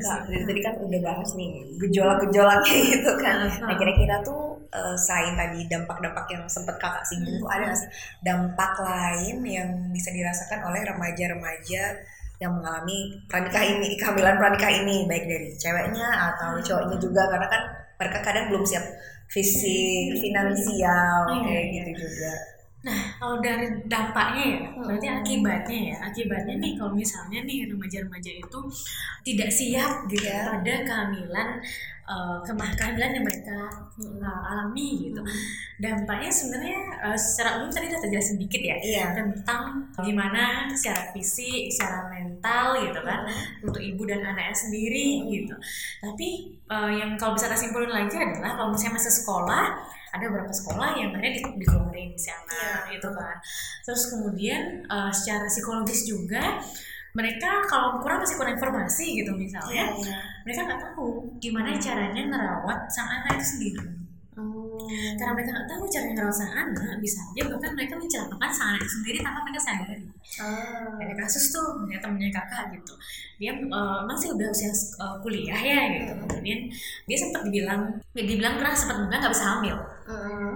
[0.02, 0.34] Kak, sih.
[0.34, 3.46] dari tadi kan udah bahas nih gejolak-gejolaknya gitu kan.
[3.46, 7.90] Nah, kira-kira tuh eh, selain tadi dampak-dampak yang sempat kakak singgung tuh ada nggak sih
[8.26, 11.82] dampak lain yang bisa dirasakan oleh remaja-remaja
[12.40, 17.62] yang mengalami pranikah ini, kehamilan pranikah ini, baik dari ceweknya atau cowoknya juga, karena kan
[18.00, 18.80] mereka kadang belum siap
[19.28, 21.82] fisik, finansial, Iya, kayak iya.
[21.84, 22.32] gitu juga.
[22.80, 24.88] Nah, kalau dari dampaknya ya, Hmm.
[24.88, 25.96] berarti akibatnya ya.
[26.08, 28.58] Akibatnya nih kalau misalnya nih remaja-remaja itu
[29.20, 30.48] tidak siap gitu Ya.
[30.48, 31.48] pada kehamilan
[32.10, 33.58] eh, kemah kehamilan yang mereka
[33.94, 34.18] Hmm.
[34.18, 35.20] eh, alami gitu.
[35.78, 39.04] Dampaknya sebenarnya eh, secara umum tadi udah terjelas sedikit ya Iya.
[39.14, 39.62] tentang
[39.96, 43.20] gimana secara fisik, secara mental gitu kan
[43.60, 45.54] untuk ibu dan anaknya sendiri gitu.
[46.00, 46.28] Tapi
[46.66, 49.64] eh, yang kalau bisa kita simpulin lagi adalah kalau misalnya masih sekolah
[50.10, 53.36] ada beberapa sekolah yang akhirnya di- dikeluarin di sana gitu kan.
[53.82, 56.58] Terus kemudian eh, secara psikologis juga
[57.10, 60.18] mereka kalau kurang masih kurang informasi gitu misalnya Iya.
[60.42, 61.06] mereka nggak tahu
[61.38, 63.82] gimana caranya merawat sang anak itu sendiri
[64.30, 65.18] Hmm.
[65.20, 68.88] karena mereka nggak tahu caranya merawat sang anak bisa aja bahkan mereka mencelakakan sang anak
[68.88, 70.06] sendiri tanpa mereka sadari
[70.40, 70.96] Ah.
[70.96, 72.94] ada kasus tuh punya temennya kakak gitu
[73.36, 76.60] dia eh, masih udah usia eh, kuliah ya gitu kemudian
[77.04, 77.80] dia sempat dibilang
[78.14, 79.76] ya dibilang pernah sempat bilang nggak bisa hamil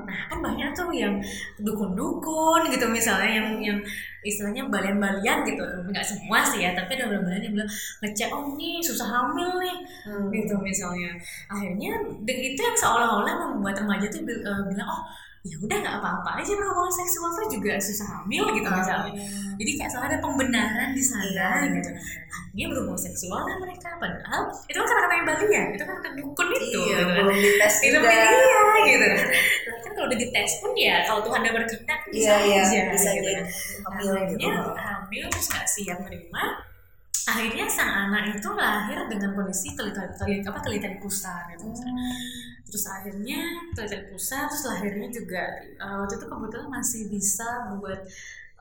[0.04, 1.14] Nah kan banyak tuh yang
[1.58, 3.78] dukun-dukun gitu misalnya yang yang
[4.22, 5.62] istilahnya balian-balian gitu.
[5.88, 9.76] Nggak semua sih ya tapi ada balian yang bilang ngecek oh nih susah hamil nih
[10.04, 10.28] Hmm.
[10.28, 11.16] gitu misalnya.
[11.48, 11.90] Akhirnya
[12.24, 15.02] itu yang seolah-olah membuat remaja tuh eh, bilang oh
[15.44, 19.12] ya udah nggak apa-apa aja berhubungan seksual tuh juga susah hamil gitu misalnya.
[19.60, 21.28] Jadi kayak selalu ada pembenaran di sana
[21.64, 21.68] Iya.
[21.76, 21.90] gitu
[22.54, 26.46] akhirnya berhubungan seksual lah mereka padahal itu kan kata-kata yang balian itu kan kata dukun
[26.54, 27.14] itu Iya, gitu kan.
[27.18, 28.08] belum dites Itu juga.
[28.14, 29.26] iya gitu kan.
[29.66, 32.80] Nah, kan kalau udah dites pun ya kalau Tuhan udah berkehendak bisa Iya, iya, aja
[32.94, 33.44] bisa gitu kan.
[33.90, 34.46] hamil gitu.
[34.46, 36.44] Akhirnya hamil terus nggak siap menerima.
[37.24, 41.66] Akhirnya sang anak itu lahir dengan kondisi telita telita apa telita pusar gitu.
[42.70, 43.40] Terus akhirnya
[43.72, 47.98] telita pusar terus lahirnya juga eh, waktu itu kebetulan masih bisa buat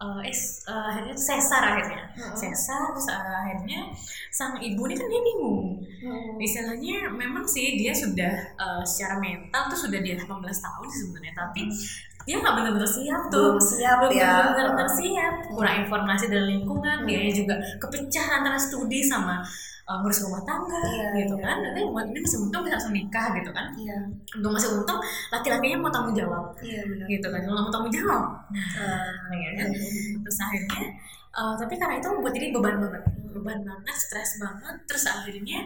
[0.04, 0.36] eh, eh,
[0.68, 2.02] eh, akhirnya sesar akhirnya.
[2.36, 3.80] Sesar terus eh, akhirnya
[4.30, 5.80] sang ibu ini kan dia bingung.
[6.38, 11.34] Istilahnya memang sih dia sudah eh, secara mental tuh sudah di 18 tahun sih sebenarnya
[11.34, 11.62] tapi
[12.24, 14.32] dia nggak benar-benar siap Belum tuh siap belum ya.
[14.56, 15.34] benar-benar siap.
[15.52, 19.44] Kurang informasi dari lingkungan dia juga kepecah antara studi sama
[19.84, 21.44] eh, ngurus rumah tangga Iya, gitu iya.
[21.46, 21.58] kan.
[21.60, 23.66] Nanti ini masih untung bisa langsung nikah gitu kan.
[23.76, 23.98] Iya,
[24.40, 27.06] untung masih untung laki-lakinya mau tanggung jawab iya benar.
[27.08, 27.40] gitu kan.
[27.44, 28.24] Kalau mau tanggung jawab
[28.80, 29.68] Ah, ya kan.
[30.24, 30.82] Terus akhirnya
[31.34, 34.76] eh, tapi karena itu membuat jadi beban banget beban banget stres banget.
[34.88, 35.60] Terus akhirnya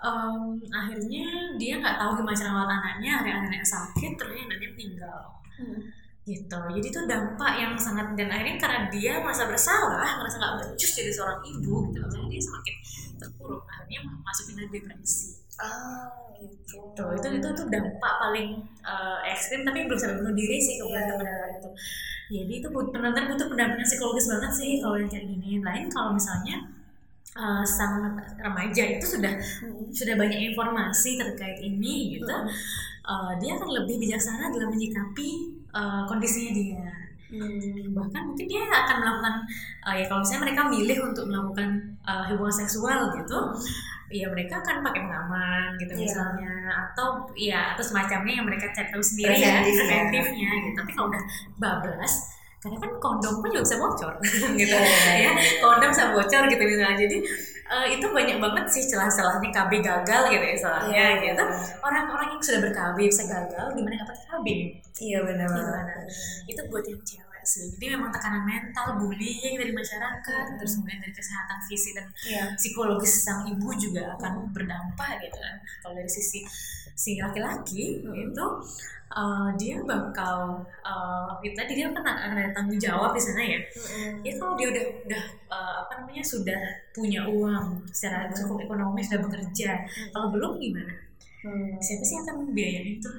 [0.00, 0.34] em,
[0.72, 1.24] akhirnya
[1.60, 3.10] dia nggak tahu gimana cara anaknya.
[3.20, 5.20] Akhirnya anaknya sakit terus anaknya meninggal
[6.24, 6.58] gitu.
[6.76, 11.10] Jadi itu dampak yang sangat dan akhirnya karena dia merasa bersalah merasa nggak becus jadi
[11.10, 12.74] seorang ibu gitu makanya dia semakin
[13.20, 15.36] terpuruk akhirnya masukin ke depresi.
[15.60, 16.08] Ah,
[16.40, 16.76] gitu.
[16.80, 17.04] gitu.
[17.16, 18.48] Itu itu tuh dampak paling
[18.84, 21.12] eh, ekstrim tapi belum sampai bunuh diri sih kemudian Iya.
[21.16, 21.70] kemudian itu
[22.30, 25.58] jadi itu benar-benar butuh pendampingan psikologis banget sih kalau yang kayak gini.
[25.60, 26.56] Lain kalau misalnya
[27.36, 27.96] eh, sang
[28.38, 29.32] remaja itu sudah
[29.90, 32.28] sudah banyak informasi terkait ini gitu
[33.10, 36.84] eh, dia akan lebih bijaksana dalam menyikapi eh, kondisinya dia
[37.90, 39.34] bahkan mungkin dia akan melakukan
[39.86, 41.68] eh, ya kalau misalnya mereka milih untuk melakukan
[42.02, 43.38] eh, hubungan seksual gitu
[44.10, 46.02] ya mereka akan pakai pengaman gitu Iya.
[46.02, 47.06] misalnya atau
[47.38, 49.86] ya atau semacamnya yang mereka cari tahu sendiri ya Preventif ya.
[49.86, 51.22] preventifnya gitu tapi kalau udah
[51.56, 52.14] bablas
[52.60, 54.12] karena kan kondom pun juga bisa bocor
[54.58, 54.80] gitu Iya.
[55.22, 55.30] ya
[55.62, 57.16] kondom bisa bocor gitu misalnya jadi
[57.70, 61.22] eh, itu banyak banget sih celah-celahnya KB gagal gitu istilahnya Iya.
[61.24, 61.44] gitu.
[61.80, 64.46] orang-orang yang sudah ber-KB bisa gagal gimana dapat KB
[65.00, 66.04] Iya benar banget.
[66.44, 67.72] Itu buat yang cewek sih.
[67.72, 72.42] Jadi memang tekanan mental bullying dari masyarakat terus kemudian dari kesehatan fisik dan Iya.
[72.52, 75.56] psikologis sang ibu juga akan berdampak gitu kan.
[75.80, 76.44] Kalau dari sisi
[76.92, 78.46] si laki-laki itu
[79.10, 83.60] uh, dia bakal uh, itu tadi dia kan ada tanggung jawab di sana ya.
[84.22, 89.20] Ya kalau dia udah udah uh, apa namanya sudah punya uang secara cukup ekonomi sudah
[89.22, 89.70] bekerja
[90.10, 90.94] kalau belum gimana?
[91.80, 93.10] Siapa sih yang akan membiayai itu?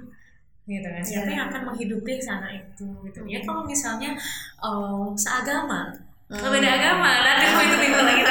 [0.69, 1.01] Gitu kan.
[1.01, 1.33] Siapa Iya.
[1.35, 3.19] yang akan menghidupi sana itu gitu.
[3.25, 4.13] Ya kalau misalnya
[4.61, 5.89] uh, seagama.
[6.31, 8.23] Kalau beda agama nanti mau itu bingung lagi.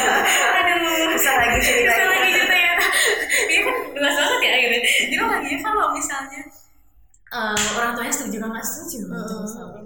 [0.56, 1.92] Aduh Bisa lagi cerita.
[1.92, 2.72] bisa lagi gitu ya.
[3.44, 6.40] Ini kan luas banget ya akhirnya jadi lagi kalau misalnya
[7.34, 9.82] uh, orang tuanya setuju apa nggak setuju gitu misalnya.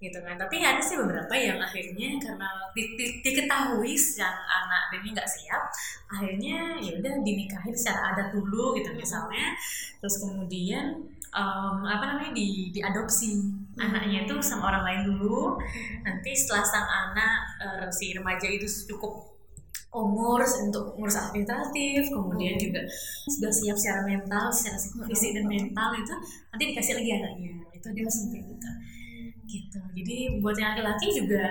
[0.00, 0.34] Gitu kan.
[0.40, 5.62] Tapi ada sih beberapa yang akhirnya karena di- di- diketahui sang anak ini nggak siap
[6.10, 9.52] akhirnya ya udah dinikahin secara adat dulu gitu misalnya.
[10.00, 13.38] Terus kemudian em, apa namanya di diadopsi
[13.78, 15.60] anaknya itu sama orang lain dulu.
[16.02, 19.29] Nanti setelah sang anak eh, si remaja itu cukup
[19.90, 22.78] umur untuk ngurus administratif kemudian juga
[23.26, 24.78] sudah siap secara mental secara
[25.10, 26.14] fisik dan mental itu
[26.48, 27.52] nanti dikasih lagi anaknya.
[27.74, 28.70] Itu dia langsung kayak gitu.
[29.50, 29.78] Gitu.
[29.98, 31.42] Jadi buat yang laki-laki juga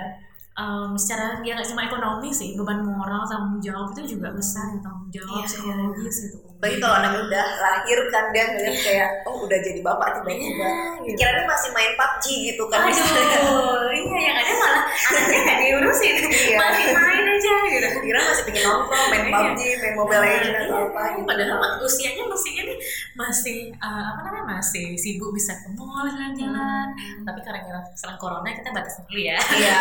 [0.56, 4.80] em, secara ya nggak cuma ekonomi sih beban moral tanggung jawab itu juga besar ya,
[4.80, 6.36] tanggung jawab Iya, psikologis gitu.
[6.56, 10.64] Apalagi kalau anaknya udah lahir kan dia ngeliat kayak oh udah jadi bapak tiba-tiba.
[10.64, 11.12] Iya, gitu.
[11.12, 12.88] Pikirannya masih main PUBG gitu kan.
[12.88, 16.56] Aduh, iya yang ada malah anaknya nggak diurusin, Iya.
[16.56, 17.86] masih main aja gitu.
[18.04, 19.32] Kira masih pengen nongkrong, main Iya.
[19.32, 21.24] PUBG, main Mobile Legends atau Iya, apa gitu.
[21.24, 22.78] Padahal usianya mestinya nih
[23.16, 26.86] masih uh, apa namanya masih sibuk bisa ke mall jalan-jalan.
[27.24, 29.38] Tapi karena karena sekarang corona kita batasin dulu ya.
[29.40, 29.80] Iya.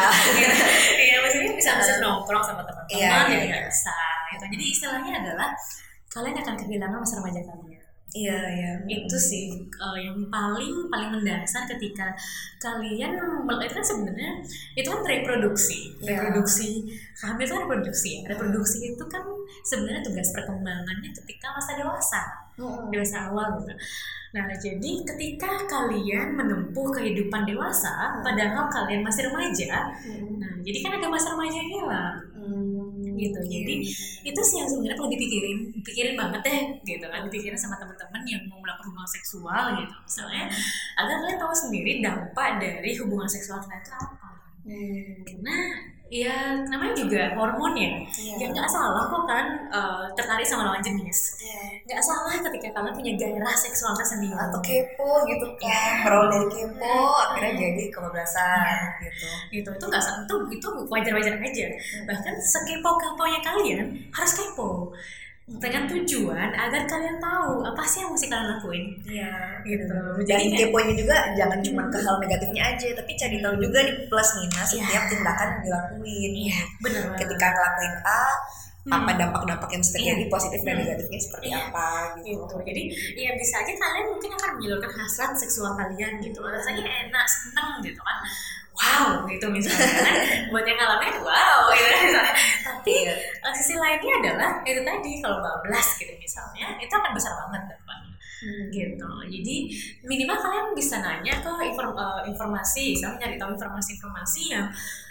[1.09, 3.49] Iya, maksudnya bisa bisa nongkrong sama teman-teman Iya, jadi iya.
[3.51, 3.95] nggak bisa.
[4.31, 4.43] Gitu.
[4.55, 5.49] Jadi istilahnya adalah
[6.09, 7.78] kalian akan kehilangan masa remaja kalian
[8.09, 8.71] Iya, iya.
[8.89, 12.09] itu sih uh, yang paling paling mendasar ketika
[12.57, 14.41] kalian itu kan sebenarnya
[14.73, 15.93] itu kan reproduksi.
[16.01, 16.17] Iya.
[16.17, 16.89] reproduksi
[17.21, 18.21] hamil itu kan reproduksi ya.
[18.33, 19.23] Reproduksi itu kan
[19.61, 22.21] sebenarnya tugas perkembangannya ketika masa dewasa.
[22.89, 23.73] Dewasa awal gitu.
[24.33, 29.89] Nah jadi ketika kalian menempuh kehidupan dewasa padahal kalian masih remaja
[30.37, 32.11] nah jadi kan ada masa remajanya lah
[33.19, 33.39] gitu.
[33.43, 33.75] Jadi
[34.23, 37.27] itu sih yang sebenarnya perlu dipikirin pikirin banget deh gitu kan.
[37.27, 39.95] Dipikirin sama teman-teman yang mau melakukan hubungan seksual gitu.
[40.07, 40.47] Misalnya
[40.95, 44.28] agar kalian tahu sendiri dampak dari hubungan seksual kalian itu apa
[44.69, 45.25] Hmm.
[45.25, 45.55] karena
[46.09, 47.89] ya namanya juga hormon ya.
[48.05, 48.33] Iya.
[48.37, 51.37] ya nggak salah kok kan eh, tertarik sama lawan jenis.
[51.41, 51.61] Iya.
[51.89, 54.33] nggak salah ketika kalian punya gairah seksual tersendiri.
[54.33, 59.27] Atau kepo gitu kan berawal dari kepo akhirnya jadi kebablasan gitu.
[59.53, 61.67] Gitu itu nggak salah itu itu wajar-wajar aja.
[62.05, 64.93] Bahkan sekepo keponya kalian harus kepo
[65.49, 70.45] dengan tujuan agar kalian tahu apa sih yang mesti kalian lakuin iya gitu dan jadi
[70.45, 74.29] kayak- keponya juga jangan cuma ke hal negatifnya aja tapi cari tahu juga nih plus
[74.37, 74.85] minus Iya.
[74.85, 77.17] setiap tindakan yang dilakuin iya bener banget.
[77.19, 78.23] ketika ngelakuin A
[78.79, 78.95] Hmm.
[78.95, 80.31] apa dampak-dampak yang terjadi Iya.
[80.31, 80.81] positif dan Hmm.
[80.81, 81.57] negatifnya seperti Iya.
[81.59, 82.81] apa gitu gitu jadi
[83.17, 87.99] ya bisa aja kalian mungkin akan menyalurkan hasrat seksual kalian gitu rasanya enak seneng gitu
[87.99, 88.17] kan
[88.79, 89.87] wow gitu misalnya.
[90.51, 92.33] Buat yang ngalamin wow gitu misalnya.
[92.63, 93.13] Tapi Iya.
[93.43, 98.07] eh, sisi lainnya adalah itu tadi kalau bablas gitu misalnya itu akan besar banget dampaknya
[98.71, 99.07] gitu.
[99.27, 99.55] Jadi
[100.01, 104.65] minimal kalian bisa nanya ke inform- eh, informasi misalnya nyari tahu informasi-informasi yang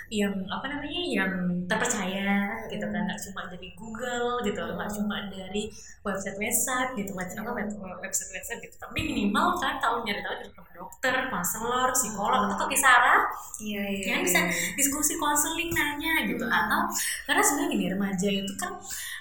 [0.08, 1.32] yang apa namanya yang
[1.68, 3.02] terpercaya gitu kan.
[3.04, 5.68] Nggak cuma dari Google gitu nggak cuma dari
[6.04, 8.76] website-website gitu macam apa web- website-website gitu.
[8.80, 13.26] Tapi minimal kan tahu nyari tahu dari dokter, konselor, psikolog atau ke Kisara
[13.58, 14.40] iya iya yang bisa
[14.78, 16.44] diskusi konseling nanya gitu.
[16.46, 16.86] Atau
[17.26, 18.72] karena sebenarnya gini remaja itu kan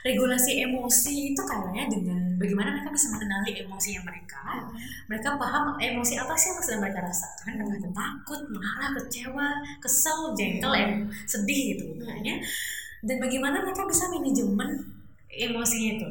[0.06, 4.41] regulasi emosi itu kayaknya dengan bagaimana mereka bisa mengenali emosinya mereka?
[5.10, 7.58] Mereka paham emosi apa sih yang sedang mereka rasakan.
[7.58, 9.47] Apakah itu takut marah kecewa
[9.82, 12.39] kesel jengkel em- sedih gitu kayaknya
[13.06, 14.69] dan bagaimana mereka bisa manajemen
[15.28, 16.08] emosinya itu.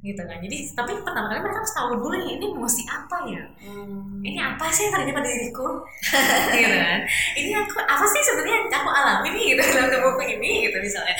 [0.00, 0.38] Gitu kan.
[0.40, 3.44] Jadi tapi pertama kali mereka harus tahu dulu ya ini emosi apa ya?
[4.20, 5.68] Ini apa sih yang terjadi pada diriku?
[6.60, 7.00] Gitu kan.
[7.36, 11.16] Ini aku apa sih sebenarnya yang aku alami nih gitu dalam tubuhku ini gitu misalnya.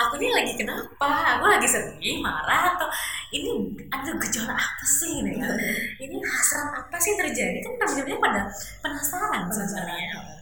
[0.00, 1.10] Aku ini lagi kenapa?
[1.38, 2.88] Aku lagi sedih marah atau
[3.32, 5.56] ini ada gejala apa sih gitu kan?
[6.02, 7.58] Ini hasrat apa sih yang terjadi?
[7.64, 8.40] Kan sebenarnya pada
[8.82, 10.41] penasaran sebenarnya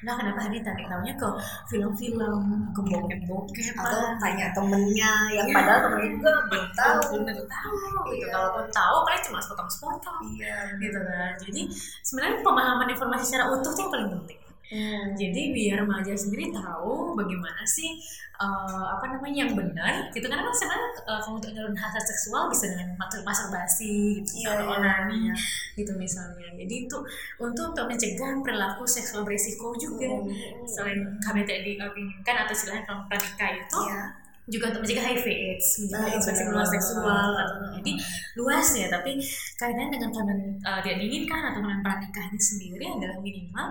[0.00, 1.28] Nah, kenapa ini tarik tahunya ke
[1.68, 4.16] film-film, ke bokep-bokep, atau lah.
[4.16, 5.54] tanya temennya yang Iya.
[5.60, 7.72] padahal temennya juga belum tahu belum tahu
[8.08, 8.16] gitu.
[8.16, 8.32] Iya.
[8.32, 11.32] Kalaupun tahu, paling cuma sepotong-sepotong iya gitu kan.
[11.36, 11.62] Jadi
[12.00, 14.39] sebenarnya pemahaman informasi secara utuh itu yang paling penting.
[14.70, 15.18] Hmm.
[15.18, 17.98] Jadi biar remaja sendiri tahu bagaimana sih
[18.38, 22.46] eh, apa namanya yang benar gitu karena kan sebenarnya uh, kalau untuk nyalurkan hasrat seksual
[22.46, 25.34] bisa dengan mastur- masturbasi gitu Iya, atau iya, onani iya.
[25.74, 26.48] gitu misalnya.
[26.54, 26.96] Jadi itu
[27.36, 30.62] untuk untuk mencegah perilaku seksual berisiko juga Hmm.
[30.64, 34.02] selain kami tidak diinginkan atau istilahnya kalau pranikah itu Iya.
[34.50, 37.30] Juga untuk mencegah HIV AIDS, mencegah Ah, infeksi menular seksual.
[37.78, 37.92] Jadi
[38.34, 39.10] luas ya, tapi
[39.54, 43.66] kaitannya dengan kalian uh, tidak diinginkan atau pranikah ini sendiri adalah minimal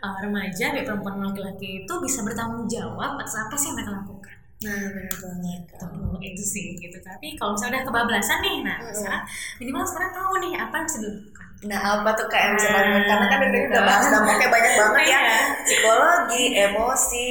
[0.00, 3.92] uh, remaja, baik perempuan maupun laki-laki itu bisa bertanggung jawab atas apa sih yang mereka
[4.00, 4.34] lakukan.
[4.62, 6.94] nah benar banget Tuh, itu sih gitu.
[7.02, 8.94] Tapi kalau misalnya udah kebablasan nih, nah Mm-mm.
[8.94, 9.22] sekarang
[9.58, 11.46] minimal sekarang tahu nih apa yang bisa dilakukan.
[11.62, 13.02] Nah, apa tuh kayak yang bisa dilakukan?
[13.10, 13.58] Karena kan gitu.
[13.70, 15.10] udah bahas dampaknya banyak banget ya.
[15.10, 15.20] Iya.
[15.66, 17.30] Psikologi, emosi,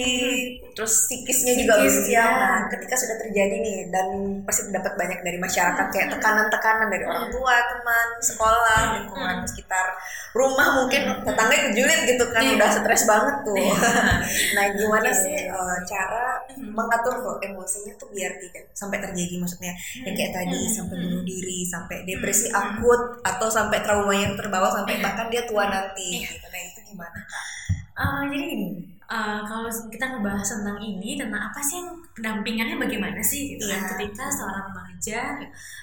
[0.72, 2.02] terus psikisnya juga bisa.
[2.06, 2.26] iya.
[2.26, 4.08] Nah, ketika sudah terjadi nih dan
[4.44, 9.88] pasti dapat banyak dari masyarakat kayak tekanan-tekanan dari orang tua, teman, sekolah, lingkungan sekitar
[10.32, 12.56] rumah mungkin tetangga ikut julid gitu kan Iya.
[12.56, 13.56] udah stres banget tuh.
[13.56, 13.76] Iya.
[14.56, 15.20] nah, gimana Iya.
[15.20, 16.72] sih eh, cara Mhm.
[16.72, 21.64] mengatur tuh emosinya tuh biar tidak sampai terjadi maksudnya yang kayak tadi sampai bunuh diri
[21.64, 25.04] sampai depresi akut atau sampai trauma yang terbawa sampai Iya.
[25.04, 26.32] bahkan dia tua nanti Iya.
[26.32, 27.46] gitu nah itu gimana kak
[27.92, 28.68] Uh, jadi gini,
[29.12, 33.84] uh, kalau kita ngebahas tentang ini, tentang apa sih yang pendampingannya bagaimana sih gitu kan
[33.84, 33.90] Iya.
[33.94, 35.20] ketika seorang remaja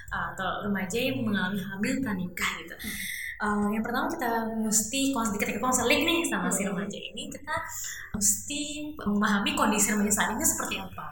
[0.09, 2.77] uh, atau remaja yang mengalami hamil pranikah gitu.
[3.39, 6.75] Uh, yang pertama kita mesti ketika konseling nih sama si Hmm.
[6.75, 7.55] remaja ini kita
[8.11, 8.63] mesti
[8.99, 11.07] memahami kondisi remaja saat ini seperti apa.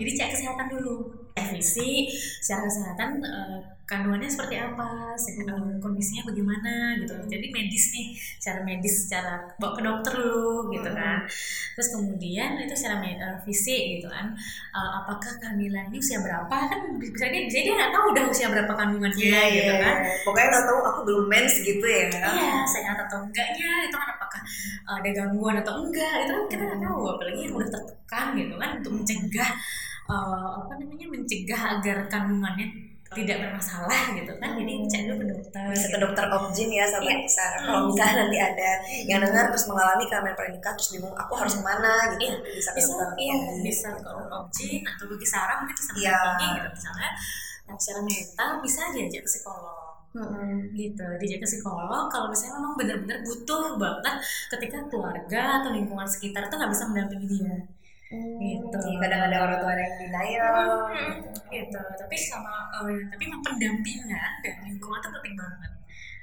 [0.00, 2.08] Jadi cek kesehatan dulu, cek fisik,
[2.40, 7.14] secara kesehatan uh, kandungannya seperti apa, se- uh, kondisinya bagaimana gitu.
[7.30, 8.06] Jadi medis nih,
[8.42, 11.22] secara medis, secara bawa ke dokter dulu gitu kan.
[11.78, 14.34] Terus kemudian itu secara uh, fisik gitu kan,
[14.76, 16.52] Uh, apakah kehamilan ini usia berapa?
[16.52, 19.96] Kan bisa dia bisa dia nggak tahu udah usia berapa kandungannya gitu kan.
[20.04, 22.12] Iya, pokoknya udah tahu aku belum mens gitu ya.
[22.12, 24.42] Iya, sehat atau enggaknya itu kan apakah
[24.84, 27.00] ada gangguan atau enggak itu kan kita nggak tahu.
[27.08, 29.50] Apalagi yang udah tertekan gitu kan untuk mencegah
[30.12, 32.66] eh, apa namanya mencegah agar kandungannya
[33.16, 34.50] tidak bermasalah gitu kan.
[34.52, 36.04] Jadi cek dulu ke dokter bisa ke gitu.
[36.04, 37.26] dokter objin ya sahabat Iya.
[37.26, 37.66] Sarah Hmm.
[37.66, 38.70] kalau misalnya nanti ada
[39.08, 41.92] yang dengar terus mengalami kehamilan pernikahan terus bingung aku harus ke mana?
[42.12, 42.22] gitu.
[42.22, 43.34] Iya, bisa ke bisa dokter iya.
[43.34, 43.62] Objin.
[43.64, 46.12] bisa ke objin atau ke kisara mungkin bisa Iya.
[46.12, 46.68] mendampingi gitu.
[46.76, 47.10] Misalnya
[47.66, 49.74] nah secara mental bisa diajak ke psikolog.
[50.16, 50.72] Mm-mm.
[50.72, 52.04] gitu diajak ke psikolog.
[52.08, 54.16] Kalau misalnya memang benar-benar butuh banget
[54.48, 57.56] ketika keluarga atau lingkungan sekitar tuh nggak bisa mendampingi dia
[58.06, 58.70] Gitu.
[58.70, 60.58] Iya, kadang ada orang tua yang denial.
[61.46, 65.70] gitu tapi sama eh, tapi memang pendampingan dan lingkungan itu penting banget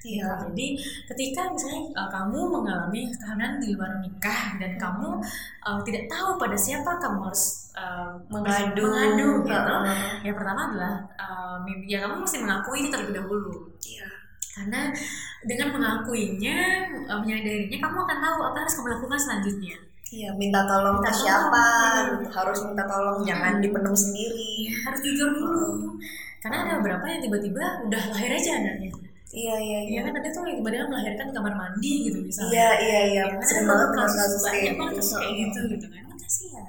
[0.04, 0.36] Iya.
[0.52, 0.68] jadi
[1.08, 5.10] ketika misalnya eh, kamu mengalami kehamilan di luar nikah dan kamu
[5.64, 8.84] eh, tidak tahu pada siapa kamu harus eh, Mengadu.
[8.84, 9.74] mengadu gitu
[10.28, 14.08] yang pertama adalah eh, ya kamu mesti mengakui itu terlebih dahulu Iya.
[14.56, 14.82] karena
[15.44, 16.58] dengan mengakuinya
[17.20, 19.76] menyadarinya kamu akan tahu apa yang harus kamu lakukan selanjutnya
[20.14, 22.08] Iya, minta tolong Minta ke siapa, tolong.
[22.22, 22.30] gitu.
[22.38, 24.70] harus minta tolong, jangan dipendam sendiri.
[24.86, 25.98] harus jujur dulu
[26.44, 28.92] karena ada beberapa yang tiba-tiba udah lahir aja anaknya
[29.34, 29.98] Iya, iya, iya.
[29.98, 32.54] Iya kan ada tuh yang tiba-tiba melahirkan di kamar mandi gitu misalnya.
[32.54, 33.24] Iya, iya, iya.
[33.26, 35.02] Ya, kan ada banget kasus banyak kayak banget gitu.
[35.02, 36.02] kasus kayak gitu gitu kan.
[36.06, 36.66] Kan kasihan.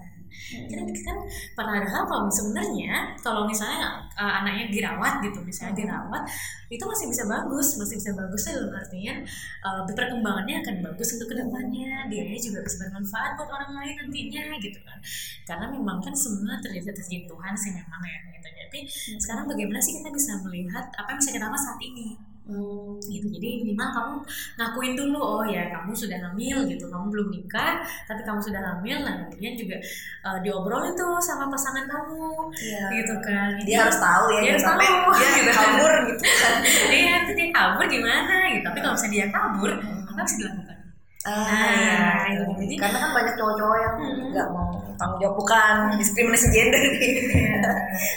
[0.73, 1.17] Kan, kan
[1.55, 6.23] padahal kalau sebenarnya kalau misalnya uh, anaknya dirawat gitu misalnya dirawat
[6.69, 9.23] itu masih bisa bagus masih bisa bagus dalam artian
[9.62, 14.45] uh, perkembangannya akan bagus untuk ke depannya dia juga bisa bermanfaat buat orang lain nantinya
[14.61, 14.99] gitu kan.
[15.47, 18.49] Karena memang kan semua terjadi atas izin Tuhan sih memang ya gitu.
[18.55, 18.81] Jadi
[19.23, 23.01] sekarang bagaimana sih kita bisa melihat apa yang bisa kita lakukan saat ini Hmm.
[23.01, 24.15] gitu jadi minimal kamu
[24.55, 29.01] ngakuin dulu oh ya kamu sudah hamil gitu kamu belum nikah tapi kamu sudah hamil
[29.01, 29.81] nah kemudian juga
[30.21, 32.85] uh, diobrolin tuh sama pasangan kamu Iya.
[32.95, 35.09] gitu kan Dia harus tahu ya, Dia harus sampai tahu.
[35.11, 35.51] dia Gitu.
[35.51, 36.55] kabur gitu kan.
[36.93, 39.71] dia nanti dia kabur gimana gitu tapi kalau misalnya dia kabur
[40.05, 40.77] apa harus dilakukan
[41.25, 42.37] Ah, Nah, iya.
[42.37, 42.45] itu.
[42.61, 44.29] Jadi- Karena kan banyak cowok-cowok yang Hmm.
[44.29, 47.11] nggak mau tanggung jawab bukan diskriminasi gender gitu.
[47.31, 47.61] Iya.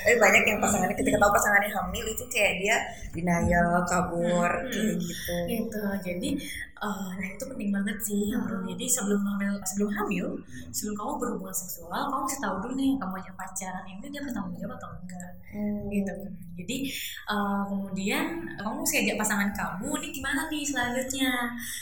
[0.03, 2.75] Tapi banyak yang pasangannya ketika tahu pasangannya hamil itu kayak dia
[3.11, 4.69] denial, kabur, Hmm.
[4.69, 5.33] kayak gitu.
[5.47, 6.29] gitu jadi
[6.77, 8.61] eh, nah itu penting banget sih Bro.
[8.63, 10.25] jadi sebelum hamil sebelum hamil
[10.69, 14.53] sebelum kamu berhubungan seksual kamu harus tahu dulu nih kamu aja pacaran ini dia bertanggung
[14.55, 15.87] jawab atau enggak Hmm.
[15.87, 16.11] gitu
[16.53, 16.77] jadi
[17.25, 21.31] eh, kemudian kamu mesti ajak pasangan kamu ini gimana nih selanjutnya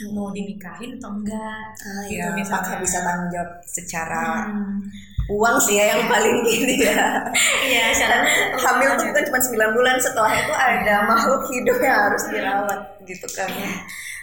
[0.10, 2.56] mau dinikahin atau enggak Ah, Gitu ya, misalnya.
[2.56, 4.80] apakah bisa tanggung jawab secara Hmm.
[5.26, 7.18] Uang sih ya yang paling gini ya.
[7.66, 8.22] iya secara
[8.54, 13.26] hamil tuh bukan cuma 9 bulan setelah itu ada makhluk hidup yang harus dirawat gitu
[13.34, 13.50] kan.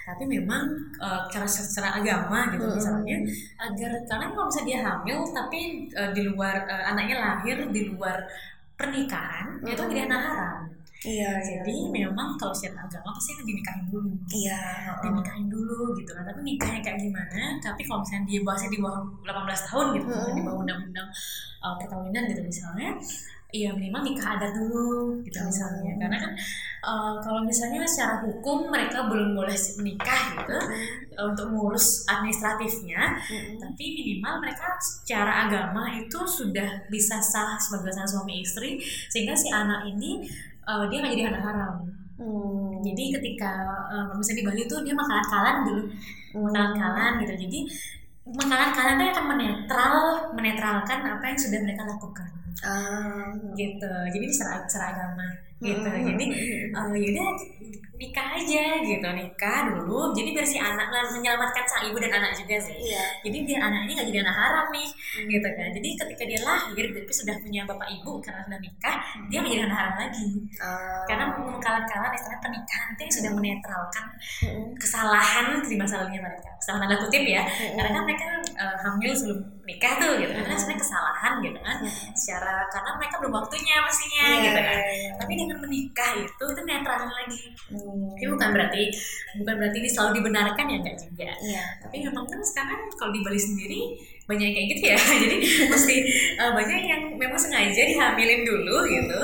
[0.03, 0.63] tapi memang
[0.99, 2.75] eh, cara secara agama gitu Hmm.
[2.75, 3.19] misalnya
[3.59, 8.19] agar karena kalau misalnya dia hamil tapi eh, di luar eh, anaknya lahir di luar
[8.75, 9.91] pernikahan itu Hmm.
[9.91, 10.59] jadi anak haram
[11.03, 14.11] Iya, jadi memang kalau secara agama pasti kan dinikahin dulu.
[14.31, 14.63] Iya,
[15.03, 16.23] dinikahin dulu gitu kan.
[16.23, 20.35] Tapi nikahnya kayak gimana tapi kalau misalnya dia bahasnya di bawah 18 tahun gitu Hmm.
[20.37, 21.09] di bawah undang-undang
[21.59, 22.95] uh, perkawinan gitu misalnya
[23.53, 25.51] ya minimal nikah adat dulu gitu Hmm.
[25.51, 25.93] misalnya.
[25.99, 26.33] Karena kan
[26.87, 30.57] uh, kalau misalnya secara hukum mereka belum boleh menikah gitu
[31.19, 33.19] uh, untuk ngurus administratifnya
[33.59, 38.79] tapi minimal mereka secara agama itu sudah bisa sah sebagai suami istri
[39.11, 40.23] sehingga si anak ini
[40.67, 41.75] uh, dia nggak jadi anak haram.
[42.13, 42.79] Hmm.
[42.87, 43.51] jadi ketika
[43.91, 45.83] uh, misalnya di Bali tuh dia makanan kalan dulu
[46.39, 47.35] makanan kalan gitu.
[47.49, 47.59] Jadi
[48.31, 49.95] makanan kalan itu akan menetral
[50.37, 52.31] menetralkan apa yang sudah mereka lakukan.
[52.63, 53.27] Ah.
[53.59, 53.91] gitu.
[54.15, 55.27] Jadi ini secara, secara agama
[55.63, 56.05] gitu Hmm.
[56.11, 56.25] jadi
[56.73, 57.29] uh, yaudah
[57.95, 62.35] nikah aja gitu nikah dulu jadi biar si anak lah menyelamatkan sang ibu dan anak
[62.35, 62.99] juga sih Iya.
[63.23, 64.89] jadi biar anaknya nggak jadi anak haram nih
[65.31, 68.97] gitu kan jadi ketika dia lahir tapi sudah punya bapak ibu karena sudah nikah
[69.31, 70.27] dia nggak jadi anak haram lagi
[70.59, 71.03] Ah.
[71.07, 74.07] karena mengkalan-kalan istilahnya pernikahan itu yang sudah menetralkan
[74.43, 74.67] Mm-mm.
[74.75, 77.75] kesalahan di masa lalunya mereka kesalahan tanda kutip ya Mm-mm.
[77.79, 78.27] karena kan mereka
[78.59, 80.59] uh, hamil sebelum nikah tuh gitu kan Mm-mm.
[80.59, 82.11] sebenarnya kesalahan gitu kan Mm-mm.
[82.19, 85.11] secara karena mereka belum waktunya pastinya Iya, gitu kan iya, iya.
[85.17, 88.05] tapi dengan menikah itu itu netralin lagi Hmm.
[88.13, 88.83] tapi bukan berarti
[89.37, 91.65] bukan berarti ini selalu dibenarkan ya enggak juga Iya.
[91.81, 93.81] tapi memang kan sekarang kalau di Bali sendiri
[94.23, 95.97] banyak yang kayak gitu ya jadi mesti
[96.37, 99.21] uh, banyak yang memang sengaja dihamilin dulu gitu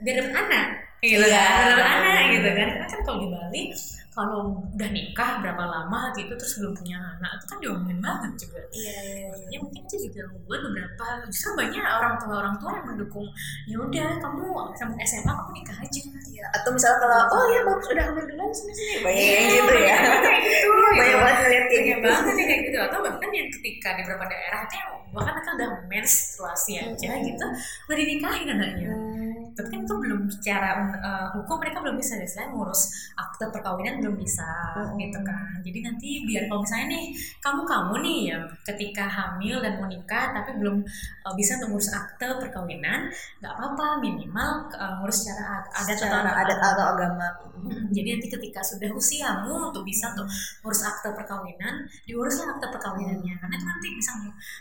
[0.00, 0.64] biar dapat anak
[1.00, 1.34] gitu Iya.
[1.34, 3.62] kan dapat anak gitu kan karena kan kalau di Bali
[4.10, 8.58] kalau udah nikah berapa lama gitu terus belum punya anak itu kan diomongin banget juga
[8.70, 9.46] Iya, iya, iya.
[9.48, 13.26] ya mungkin itu juga membuat beberapa justru banyak orang tua orang tua yang mendukung
[13.64, 14.44] ya udah kamu
[14.74, 16.46] sampai SMA kamu nikah aja Iya.
[16.52, 19.96] Atau misalnya kalau oh ya bagus udah hamil duluan sini sini banyak yang gitu ya.
[20.20, 22.00] kayak gitu Banyak banget ngeliat kayak gitu.
[22.00, 24.76] banget yang kayak gitu atau bahkan yang ketika di beberapa daerah itu
[25.10, 27.22] bahkan mereka udah menstruasi aja Hmm.
[27.22, 27.46] gitu
[27.86, 29.19] udah dinikahin anaknya Hmm.
[29.56, 32.82] Tapi kan itu belum secara uh, hukum mereka belum bisa istilahnya ngurus
[33.18, 34.96] akte perkawinan belum bisa Hmm.
[34.96, 37.04] gitu kan jadi nanti biar kalau misalnya nih
[37.42, 40.80] kamu kamu nih ya ketika hamil dan mau nikah tapi belum
[41.26, 43.10] uh, bisa ngurus akte perkawinan
[43.42, 47.28] nggak apa-apa minimal uh, ngurus secara adat atau Secara adat atau agama.
[47.60, 50.26] Mm, Jadi nanti ketika sudah usiamu untuk bisa untuk
[50.64, 53.36] ngurus akte perkawinan, diuruslah akte perkawinannya.
[53.36, 54.10] Karena itu nanti bisa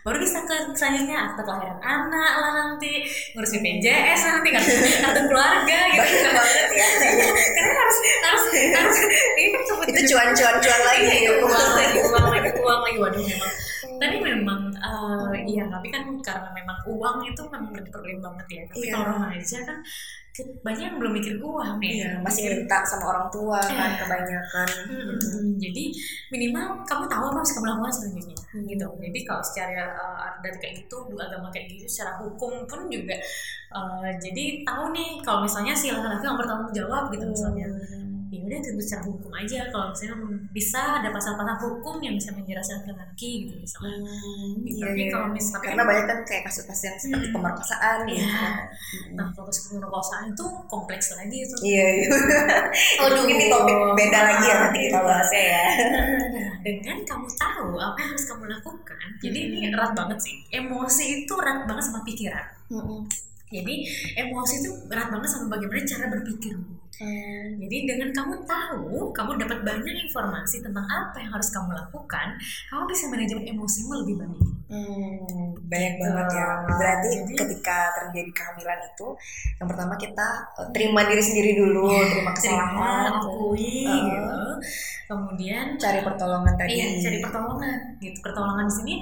[0.04, 5.78] baru bisa ke selanjutnya akte kelahiran anak lah nanti, ngurus BPJS nanti kartu, kartu keluarga
[5.90, 6.00] gitu.
[6.00, 6.88] Banyak banget ya.
[7.56, 8.98] Karena harus harus harus
[9.36, 11.32] ini kan Itu cuan-cuan-cuan lagi ya.
[11.40, 13.54] uang lagi uang lagi uang lagi waduh memang
[14.00, 18.80] tapi memang eh, iya tapi kan karena memang uang itu memang berproblem banget ya tapi
[18.80, 18.92] Iya.
[18.96, 19.78] kalau remaja kan
[20.62, 24.68] banyak yang belum mikir uang ya Iya, masih minta sama orang tua kan kebanyakan.
[24.90, 25.84] Hmm, jadi
[26.32, 28.66] minimal kamu tahu apa harus kamu lakukan selanjutnya Hmm.
[28.66, 28.82] gitu.
[28.98, 33.14] Jadi kalau secara uh, dari kayak gitu agama kayak gitu secara hukum pun juga
[33.78, 37.70] uh, jadi tahu nih kalau misalnya si laki-laki yang bertanggung jawab gitu misalnya
[38.30, 40.16] ya udah tentu secara hukum aja kalau misalnya
[40.50, 44.78] bisa ada pasal-pasal hukum yang bisa menjelaskan laki-laki gitu misalnya Hmm, Gitu.
[44.78, 45.12] iya, tapi iya.
[45.12, 47.36] kalau misalnya karena banyak kan kayak kasus-kasus yang seperti Hmm.
[47.36, 48.22] pemerkosaan gitu.
[48.22, 48.30] Iya.
[48.30, 49.10] Hmm.
[49.18, 52.08] nah kalau kasus pemerkosaan itu kompleks lagi itu Iya, iya.
[53.02, 55.64] Oh, mungkin ini topik beda lagi ya nanti kita bahasnya ya.
[55.90, 56.06] Nah,
[56.66, 60.36] dengan kamu tahu apa yang harus kamu lakukan, jadi ini erat banget sih.
[60.50, 62.46] Emosi itu erat banget sama pikiran.
[63.50, 63.76] Jadi
[64.16, 66.78] emosi itu erat banget sama bagaimana cara berpikirmu.
[67.56, 72.36] Jadi dengan kamu tahu, kamu dapat banyak informasi tentang apa yang harus kamu lakukan,
[72.68, 74.40] kamu bisa manajemen emosimu lebih baik.
[74.70, 76.04] Hmm, banyak Gitu.
[76.04, 76.48] banget ya.
[76.68, 79.08] Berarti Jadi- ketika terjadi kehamilan itu,
[79.58, 80.28] yang pertama kita
[80.60, 83.96] eh, terima diri sendiri dulu, terima Terima, kesalahan, akui, Uh-uh.
[84.04, 84.40] gitu.
[85.08, 86.76] Kemudian cari pertolongan tadi.
[86.76, 88.18] Iya, cari pertolongan gitu.
[88.20, 88.96] Pertolongan di sini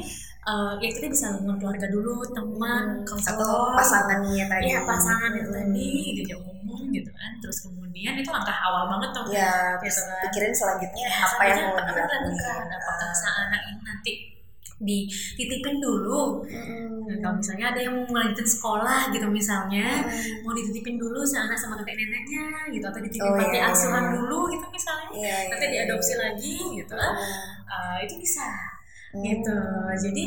[0.48, 4.72] eh, ya kita bisa ngomong keluarga dulu, teman, Hmm, atau pasangannya tadi.
[4.72, 5.58] Iya, pasangan itu Hmm.
[5.60, 7.32] tadi diajak ngomong gitu kan.
[7.44, 9.24] Terus kemudian itu langkah awal banget tuh.
[9.28, 10.18] Ya, Gitu kan.
[10.24, 12.20] pikirin selanjutnya Ya, apa yang mau dilakukan.
[12.32, 12.64] dilakukan?
[12.72, 13.12] Apakah
[13.44, 14.14] anak ini nanti
[14.78, 16.86] dititipin dulu Hmm.
[17.08, 20.44] Nah, kalau misalnya ada yang mau melanjutin sekolah gitu misalnya Hmm.
[20.46, 24.12] mau dititipin dulu anak sama kakek neneknya gitu atau dititipin Oh, panti iya, asuhan iya.
[24.14, 25.74] dulu gitu misalnya Iya, iya, nanti iya.
[25.82, 27.18] diadopsi lagi gitu Hmm.
[27.66, 28.46] Eh, itu bisa
[29.08, 29.24] Hmm.
[29.24, 29.58] gitu
[29.98, 30.24] jadi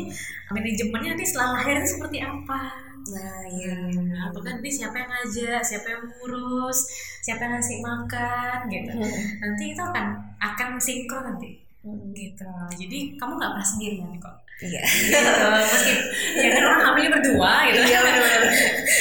[0.49, 2.63] manajemennya nanti setelah lahir seperti apa
[3.01, 3.73] Nah, iya.
[3.91, 6.85] Hmm, apakah nanti siapa yang ngajak siapa yang ngurus
[7.19, 9.21] siapa yang ngasih makan gitu Hmm.
[9.41, 10.07] nanti itu akan
[10.39, 12.13] akan sinkron nanti Hmm.
[12.13, 12.45] gitu
[12.77, 14.83] jadi kamu nggak pernah sendirian kok Iya.
[14.85, 15.93] gitu meski
[16.37, 18.43] ya kan orang hamilnya berdua gitu Iya, benar-benar.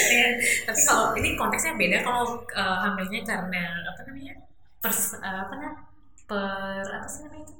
[0.09, 0.27] Ya,
[0.63, 4.33] tapi kalau ini konteksnya beda kalau eh, hamilnya karena apa namanya
[4.79, 5.75] pers eh, apa namanya
[6.23, 7.55] per apa sih namanya itu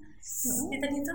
[0.49, 0.72] Hmm.
[0.72, 1.13] yang tadi itu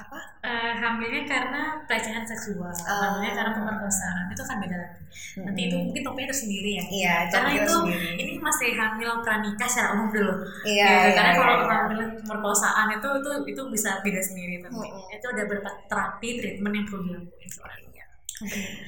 [0.00, 0.18] Apa?
[0.40, 3.12] Eh, hamilnya karena pelecehan seksual, Ah.
[3.12, 5.00] hamilnya karena pemerkosaan itu kan beda lagi.
[5.36, 6.84] Nanti itu mungkin topiknya tersendiri ya.
[6.88, 8.08] Iya, Karena itu sendiri.
[8.16, 10.32] ini masih hamil pranikah secara umum dulu.
[10.64, 11.76] Iya, Ya, iya, karena kalau iya, iya.
[11.76, 15.12] hamil pemerkosaan itu itu itu bisa beda sendiri tapi Mm-mm.
[15.12, 17.89] itu ada beberapa terapi treatment yang perlu dilakukan soalnya.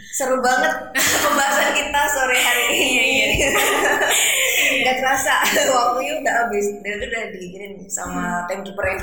[0.08, 0.72] Seru banget
[1.24, 2.88] pembahasan kita sore hari ini.
[3.28, 3.48] Iya,
[4.82, 5.34] Gak kerasa
[5.68, 6.66] waktunya udah habis.
[6.80, 9.00] Dan itu udah diizinin sama timekeeper ini.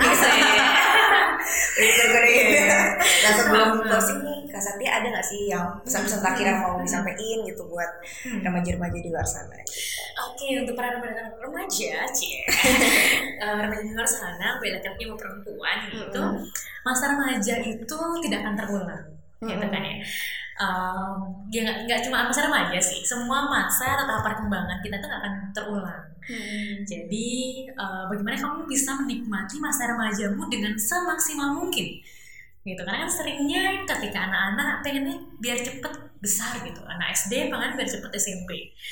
[1.77, 2.57] Timekeeper gue ini.
[2.99, 7.39] Nah sebelum closing nih, Kak Santi ada gak sih yang pesan-pesan terakhir yang mau disampaikan
[7.43, 8.43] gitu buat Hmm.
[8.43, 9.55] remaja-remaja di luar sana?
[10.25, 12.43] Oke, untuk para remaja remaja, cie,
[13.39, 16.19] Eh, remaja di luar sana, baik laki-laki maupun perempuan gitu,
[16.81, 19.03] masa remaja itu tidak akan terulang,
[19.43, 19.95] gitu kan ya.
[20.59, 21.17] Em,
[21.53, 25.21] ya nggak nggak cuma masa remaja sih, semua masa atau tahap perkembangan kita tuh nggak
[25.23, 26.03] akan terulang.
[26.85, 27.27] Jadi
[27.73, 31.87] eh, bagaimana kamu bisa menikmati masa remajamu dengan semaksimal mungkin?
[32.69, 35.89] Gitu karena kan seringnya ketika anak-anak pengennya biar cepet
[36.19, 36.81] besar gitu.
[36.85, 38.49] Anak SD pengen biar cepet SMP.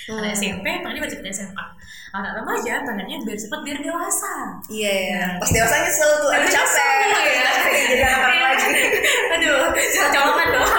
[0.09, 0.37] Anak Hmm.
[0.39, 1.65] SMP pengennya biar cepet SMA.
[2.09, 4.33] Anak remaja pengennya biar cepet biar dewasa.
[4.65, 5.19] Iya, iya.
[5.21, 5.33] Nah.
[5.37, 6.97] Pas dewasa nyesel tuh, aduh capek.
[7.05, 7.49] ya.
[7.87, 8.67] Jadi anak-anak lagi.
[9.37, 10.67] Aduh, curhat colongan dong.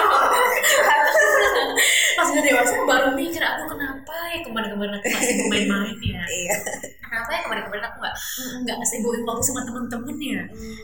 [2.17, 6.23] Pas udah dewasa baru mikir aku kenapa ya kemarin-kemarin aku masih main-main ya.
[6.27, 6.55] Iya.
[7.09, 8.15] Kenapa ya kemarin-kemarin aku nggak
[8.61, 10.41] nggak sibuk waktu sama temen-temen ya.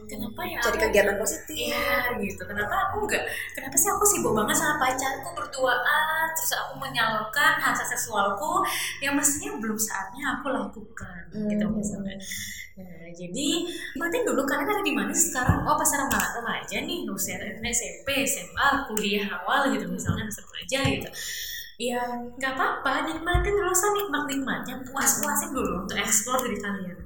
[0.10, 1.70] Kenapa ya aku- kegiatan positif.
[1.70, 2.42] Iya gitu.
[2.44, 3.24] Kenapa aku nggak?
[3.54, 8.66] Kenapa sih aku sibuk banget sama pacarku berduaan, terus aku menyalurkan hasrat seksualku
[9.00, 11.78] yang mestinya belum saatnya aku lakukan, gitu Hmm.
[11.78, 12.18] misalnya.
[12.76, 13.48] Nah, jadi
[13.96, 15.64] berarti dulu kalian ada di mana sekarang?
[15.64, 17.40] Oh pas remaja, remaja nih, usia
[17.72, 21.10] SMP, SMA, kuliah awal gitu misalnya masa remaja gitu.
[21.76, 22.00] Ya
[22.40, 26.98] nggak apa-apa, nikmatin dulu sama nikmat-nikmatnya, puas-puasin dulu untuk explore diri kalian.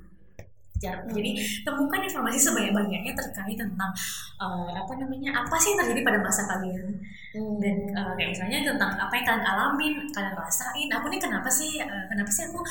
[0.79, 1.35] Jadi
[1.67, 3.91] temukan informasi sebanyak-banyaknya terkait tentang
[4.39, 6.87] eh, apa namanya apa sih yang terjadi pada masa kalian.
[7.35, 11.83] Dan eh, kayak misalnya tentang apa yang kalian alamin kalian rasain aku nih kenapa sih
[11.83, 12.63] eh, kenapa sih aku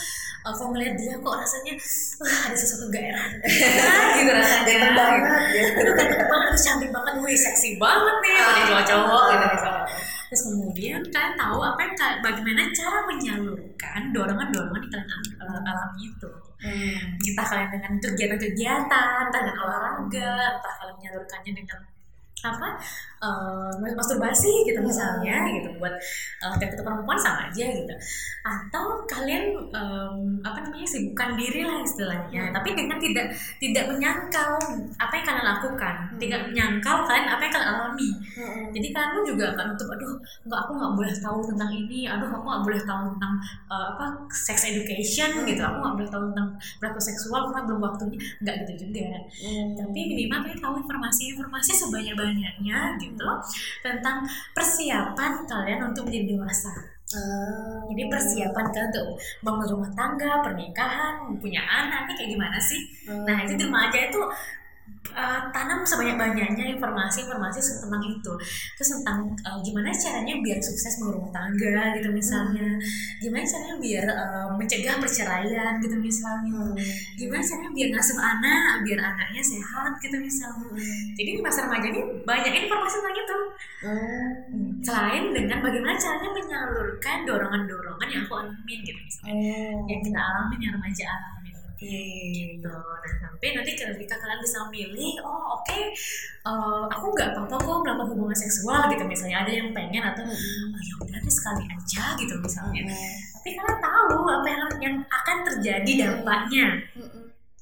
[0.48, 1.74] eh, kalau ngeliat dia kok rasanya
[2.16, 3.28] wah ada sesuatu gak enak
[4.24, 4.64] gitu rasanya.
[4.64, 5.22] Ganteng banget
[5.52, 5.64] ya.
[5.76, 9.84] aduh ganteng banget cantik banget wih seksi banget nih pada cowok-cowok gitu misalnya
[10.28, 16.00] terus kemudian kalian tahu apa yang kalian, bagaimana cara menyalurkan dorongan-dorongan yang kalian eh, alami
[16.04, 16.30] itu.
[17.32, 21.80] Entah kalian dengan kegiatan-kegiatan, entah dengan olahraga, entah kalian menyalurkannya dengan
[22.38, 22.68] apa
[23.22, 25.68] uh, masturbasi gitu misalnya gitu.
[25.78, 25.94] Buat
[26.42, 27.94] uh, tiap perempuan sama aja gitu.
[28.42, 32.50] Atau kalian um, apa namanya sibukkan diri lah istilahnya.
[32.54, 33.26] Tapi dengan tidak
[33.58, 34.56] tidak menyangkal
[34.98, 35.94] apa yang kalian lakukan.
[36.18, 38.10] Tidak menyangkal kalian apa yang kalian alami.
[38.74, 40.14] Jadi kalian juga akan untuk aduh
[40.46, 42.00] nggak aku nggak boleh tahu tentang ini.
[42.08, 43.32] Aduh aku nggak boleh tahu tentang
[43.70, 45.62] uh, apa sex education gitu.
[45.62, 46.48] Aku nggak boleh tahu tentang
[46.78, 48.18] berapa seksual karena belum waktunya.
[48.42, 49.06] Nggak gitu juga.
[49.78, 52.78] Tapi minimal kalian tahu informasi-informasi sebanyak banyaknya
[53.08, 53.30] gitu
[53.80, 57.88] tentang persiapan kalian untuk menjadi dewasa Hmm.
[57.88, 59.06] Jadi persiapan kalian untuk
[59.40, 62.80] bangun rumah tangga, pernikahan, punya anak, ini kayak gimana sih?
[63.08, 63.24] Hmm.
[63.24, 64.20] Nah itu di rumah aja itu
[65.18, 68.32] uh, tanam sebanyak-banyaknya informasi-informasi tentang itu.
[68.78, 72.78] Terus tentang uh, gimana caranya biar sukses mengurus tangga gitu misalnya.
[73.18, 76.62] Gimana caranya biar uh, mencegah perceraian gitu misalnya.
[77.18, 80.70] Gimana caranya biar ngasuh anak biar anaknya sehat gitu misalnya.
[81.18, 83.38] Jadi di masa remaja ini banyak informasi tentang itu.
[83.78, 84.82] Hmm.
[84.82, 89.70] selain dengan bagaimana caranya menyalurkan dorongan-dorongan yang aku alamin gitu misalnya.
[89.86, 91.47] Yang kita alamin yang remaja alamin
[91.78, 92.58] Iya.
[92.58, 92.66] gitu.
[92.74, 98.06] Nah sampai nanti ketika kalian bisa memilih oh oke eh, aku nggak apa-apa kok melakukan
[98.10, 99.02] hubungan seksual gitu.
[99.06, 102.82] Misalnya ada yang pengen atau oh, ya udah deh sekali aja gitu misalnya.
[103.38, 106.66] Tapi kalian tahu apa yang yang akan terjadi dampaknya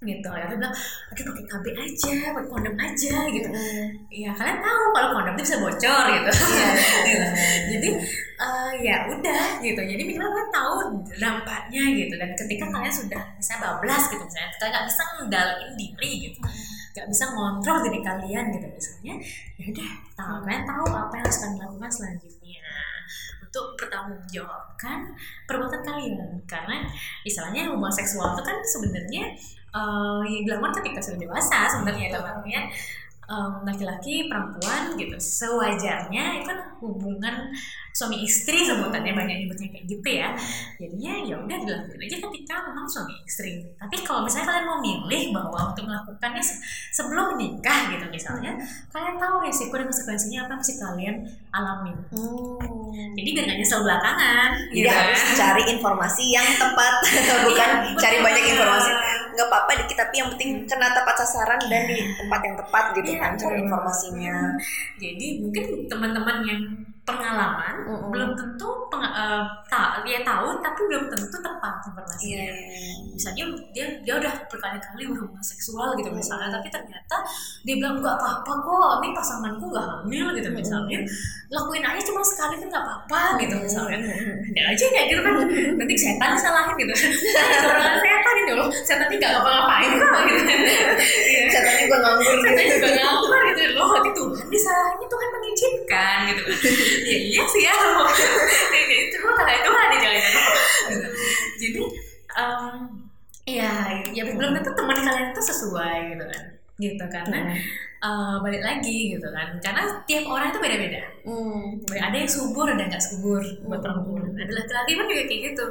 [0.05, 0.29] gitu.
[0.29, 0.73] Ya bilang
[1.09, 3.49] aduh pakai KB aja pakai kondom aja gitu.
[4.13, 6.31] Ya kalian tahu kalau kondom itu bisa bocor gitu.
[7.07, 7.27] Gitu.
[7.73, 7.89] jadi
[8.37, 9.81] eh, ya udah gitu.
[9.81, 10.75] Jadi minimal kalian tahu
[11.17, 12.15] dampaknya gitu.
[12.21, 14.51] Dan ketika kalian sudah bisa bablas gitu misalnya.
[14.61, 16.39] Kalian nggak bisa ngendaliin diri gitu.
[16.93, 19.15] Nggak bisa ngontrol diri kalian gitu misalnya.
[19.57, 20.37] Ya udah tahu.
[20.45, 22.69] Kalian tahu apa yang harus kalian lakukan selanjutnya.
[23.49, 24.99] Untuk pertanggungjawabkan
[25.49, 26.29] perbuatan kalian.
[26.45, 26.85] Karena
[27.25, 29.25] istilahnya hubungan seksual itu kan sebenarnya
[29.77, 32.41] eh yang dilakukan ketika sudah dewasa sebenarnya dalam
[33.27, 35.17] em, laki-laki perempuan gitu.
[35.19, 37.51] Sewajarnya itu kan hubungan
[37.97, 40.29] suami istri sebutannya banyak nyebutnya kayak gitu ya.
[40.77, 43.65] Jadinya ya udah dilakukan aja ketika memang suami istri.
[43.81, 46.61] Tapi kalau misalnya kalian mau milih bahwa untuk melakukannya se-
[46.93, 48.53] sebelum menikah gitu misalnya
[48.93, 51.17] kalian tahu resiko dan konsekuensinya apa mesti kalian
[51.53, 51.97] alamin
[53.17, 56.95] jadi biar nggak nyesel belakangan Jadi gitu harus cari informasi yang tepat,
[57.49, 58.91] bukan Iya, cari banyak informasi.
[59.37, 63.09] Nggak apa-apa dikit, tapi yang penting kena tepat sasaran dan di tempat yang tepat gitu
[63.17, 63.65] Iya, kan cari betul.
[63.65, 64.37] informasinya.
[65.01, 66.63] jadi mungkin teman-teman yang
[67.07, 68.11] pengalaman Mm-mm.
[68.11, 72.37] belum tentu peng, eh, ta- dia tahu tapi belum tentu tepat informasinya.
[72.37, 72.53] Iya.
[73.17, 77.17] misalnya dia dia udah berkali-kali berhubungan seksual gitu misalnya tapi ternyata
[77.65, 81.01] dia bilang nggak apa-apa kok ini pasanganku nggak hamil gitu misalnya.
[81.49, 83.97] Lakuin aja cuma sekali kan nggak apa-apa gitu misalnya.
[84.53, 85.33] Ada aja kayak gitu kan.
[85.81, 86.93] Nanti setan disalahin gitu.
[87.65, 88.69] Orang setan ini loh.
[88.85, 90.43] Setan ini nggak ngapa-ngapain kok gitu.
[90.45, 91.45] Iya.
[91.49, 92.37] Setannya gue nganggur.
[92.37, 92.75] Setan gitu.
[92.77, 93.63] juga ngapa gitu.
[93.77, 96.43] Loh nanti Tuhan disalahin Tuhan mengizinkan gitu.
[97.07, 97.75] Ya iya sih ya
[99.07, 100.23] ya itu karena Tuhan ya jangan
[100.91, 101.09] gitu.
[101.63, 101.83] jadi
[102.37, 102.75] em,
[103.47, 103.73] ya
[104.11, 106.45] ya belum tentu teman kalian itu sesuai gitu kan.
[106.77, 107.57] Gitu karena
[108.05, 109.57] eh, balik lagi gitu kan.
[109.63, 111.03] Karena tiap orang itu beda-beda.
[111.27, 111.81] Hmm.
[111.91, 115.67] ada yang subur ada yang nggak subur buat perempuan ada laki-laki pun juga kayak gitu.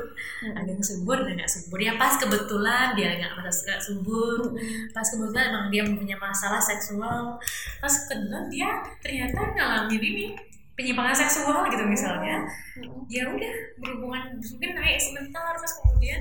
[0.51, 1.77] Ada yang subur ada yang nggak subur.
[1.83, 4.39] Ya pas kebetulan dia nggak merasa nggak subur.
[4.95, 7.37] Pas kebetulan emang dia punya masalah seksual.
[7.83, 8.69] Pas kebetulan dia
[9.03, 10.27] ternyata ngalamin ini
[10.75, 12.43] penyimpangan seksual gitu misalnya
[13.07, 16.19] ya udah berhubungan mungkin naik sebentar terus kemudian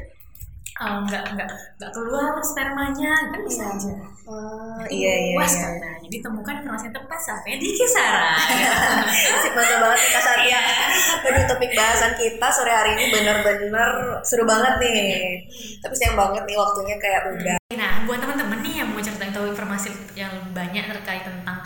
[0.74, 1.48] eh, nggak nggak
[1.78, 3.74] nggak keluar spermanya kan bisa Iya.
[3.74, 3.94] aja
[4.24, 5.68] Oh, iya iya Puas iya.
[5.76, 8.40] Nah, jadi temukan informasi yang tepat sampai di kisaran
[9.44, 10.60] Sip banget banget nih Kak Satya.
[11.20, 13.90] Aduh topik bahasan kita sore hari ini bener-bener
[14.24, 15.44] seru banget nih.
[15.76, 17.56] Tapi sayang banget nih waktunya kayak udah.
[17.72, 21.64] Nah, buat teman-teman nih yang mau cerita tahu informasi yang banyak terkait tentang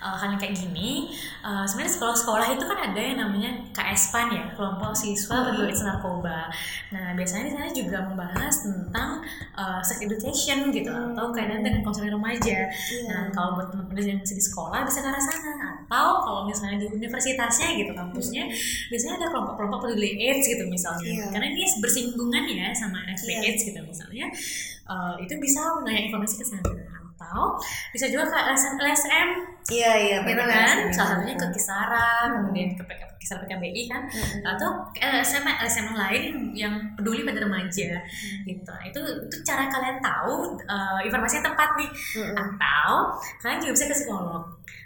[0.00, 1.12] uh, hal yang kayak gini,
[1.44, 6.48] uh, sebenarnya sekolah-sekolah itu kan ada yang namanya KSPAN ya, kelompok siswa peduli AIDS narkoba.
[6.96, 9.20] Nah, biasanya di sana juga membahas tentang
[9.52, 12.64] uh, sex education gitu atau kaitan dengan konseling remaja.
[13.12, 15.52] Nah, kalau buat teman-teman yang masih di sekolah bisa ke arah sana
[15.84, 18.48] atau kalau misalnya di universitasnya gitu kampusnya
[18.88, 21.04] biasanya ada kelompok-kelompok peduli AIDS gitu misalnya.
[21.20, 21.26] Iya.
[21.36, 23.40] Karena ini bersinggungan ya sama HIV Iya.
[23.44, 24.26] AIDS gitu misalnya.
[24.84, 26.60] Uh, itu bisa menanya informasi ke sana
[27.16, 27.56] atau
[27.96, 29.28] bisa juga ke LSM, LSM
[29.72, 30.76] Iya iya gitu bener kan?
[30.76, 30.92] Sih.
[30.92, 34.02] salah satunya ke Kisaran kemudian ke PK, Kisaran PKBI kan.
[34.08, 34.42] Mm-mm.
[34.44, 38.00] atau LSM LSM lain yang peduli pada remaja.
[38.44, 38.72] Gitu.
[38.88, 41.90] Itu itu cara kalian tahu uh, informasi yang tepat nih.
[42.20, 42.36] Mm-mm.
[42.36, 42.90] atau
[43.40, 44.44] kalian juga bisa ke psikolog.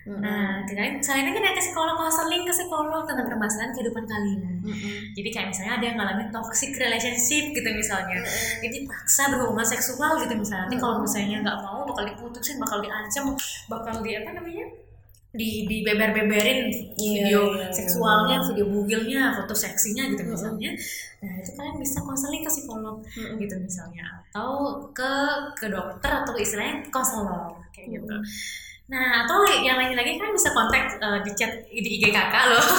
[0.08, 0.24] Mm-mm.
[0.24, 4.56] nah kalian selain itu kan ke psikolog konseling ke psikolog tentang permasalahan kehidupan kalian.
[4.64, 4.96] Mm-mm.
[5.12, 8.24] jadi kayak misalnya ada yang ngalamin toxic relationship gitu misalnya.
[8.64, 10.64] Jadi paksa berhubungan seksual gitu misalnya.
[10.64, 13.36] Nanti kalau misalnya nggak mau bakal diputusin bakal diancam
[13.68, 14.66] bakal di apa namanya
[15.38, 17.72] di di beber-beberin Iya, video iya, iya.
[17.72, 20.74] seksualnya, video bugilnya, foto seksinya gitu misalnya.
[21.22, 25.12] Nah itu kalian bisa konseling ke psikolog gitu misalnya atau ke
[25.54, 28.14] ke dokter atau istilahnya konselor kayak gitu.
[28.88, 32.62] Nah atau yang lain lagi kan bisa kontak eh, di chat di IG kakak loh.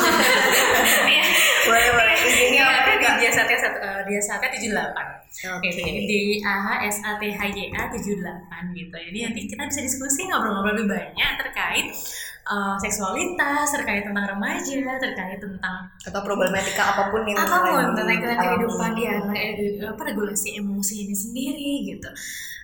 [1.09, 1.25] Iya.
[1.69, 5.05] boleh boleh Ini ini apa di dia satya satu eh, dia tujuh delapan.
[5.29, 5.69] oke
[6.09, 8.95] di A H S A T H Y A 78 gitu.
[8.97, 11.87] Jadi nanti kita bisa diskusi ngobrol-ngobrol lebih banyak terkait
[12.49, 18.41] uh, seksualitas, terkait tentang remaja, terkait tentang atau problematika apa pun yang apa pun dialami.
[18.41, 19.13] kehidupan dia,
[19.85, 22.09] apa regulasi emosi ini sendiri gitu.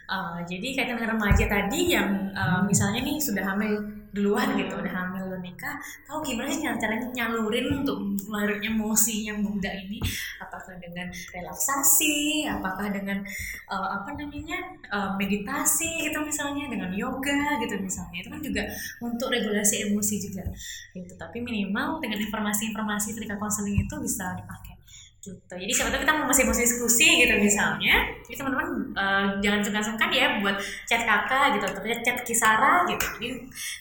[0.06, 3.82] Uh, jadi kaitan dengan remaja tadi yang uh, misalnya nih sudah hamil
[4.16, 5.76] duluan gitu, udah hamil udah nikah,
[6.08, 10.00] tahu gimana sih cara caranya nyalurin untuk ngeluarin emosi yang muda ini?
[10.40, 13.20] Apakah dengan relaksasi, apakah dengan
[13.68, 14.58] uh, apa namanya
[14.88, 18.64] uh, meditasi gitu misalnya, dengan yoga gitu misalnya, itu kan juga
[19.04, 20.48] untuk regulasi emosi juga
[20.96, 21.14] gitu.
[21.20, 24.75] Tapi minimal dengan informasi-informasi ketika konseling itu bisa dipakai
[25.26, 25.54] gitu.
[25.58, 30.10] Jadi siapa tahu kita mau masih masih diskusi gitu misalnya, jadi teman-teman eh, jangan sungkan-sungkan
[30.14, 30.56] ya buat
[30.86, 33.06] chat kakak gitu, tapi chat kisara gitu.
[33.18, 33.30] Jadi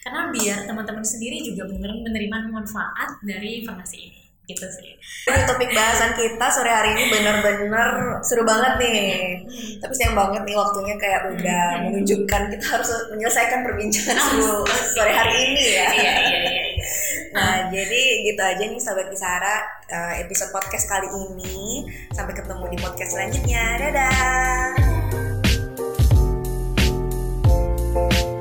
[0.01, 4.93] karena biar teman-teman sendiri juga benar menerima manfaat dari informasi ini gitu sih.
[5.25, 9.41] Topik bahasan kita sore hari ini benar-benar seru banget nih.
[9.81, 15.33] Tapi sayang banget nih waktunya kayak udah menunjukkan kita harus menyelesaikan perbincangan seru sore hari
[15.49, 15.87] ini ya.
[15.97, 16.54] Iya iya iya.
[17.35, 21.91] Nah, jadi gitu aja nih sahabat Kisara uh, episode podcast kali ini.
[22.15, 23.65] Sampai ketemu di podcast selanjutnya.
[23.83, 24.71] Dadah.
[27.99, 28.34] Dadah.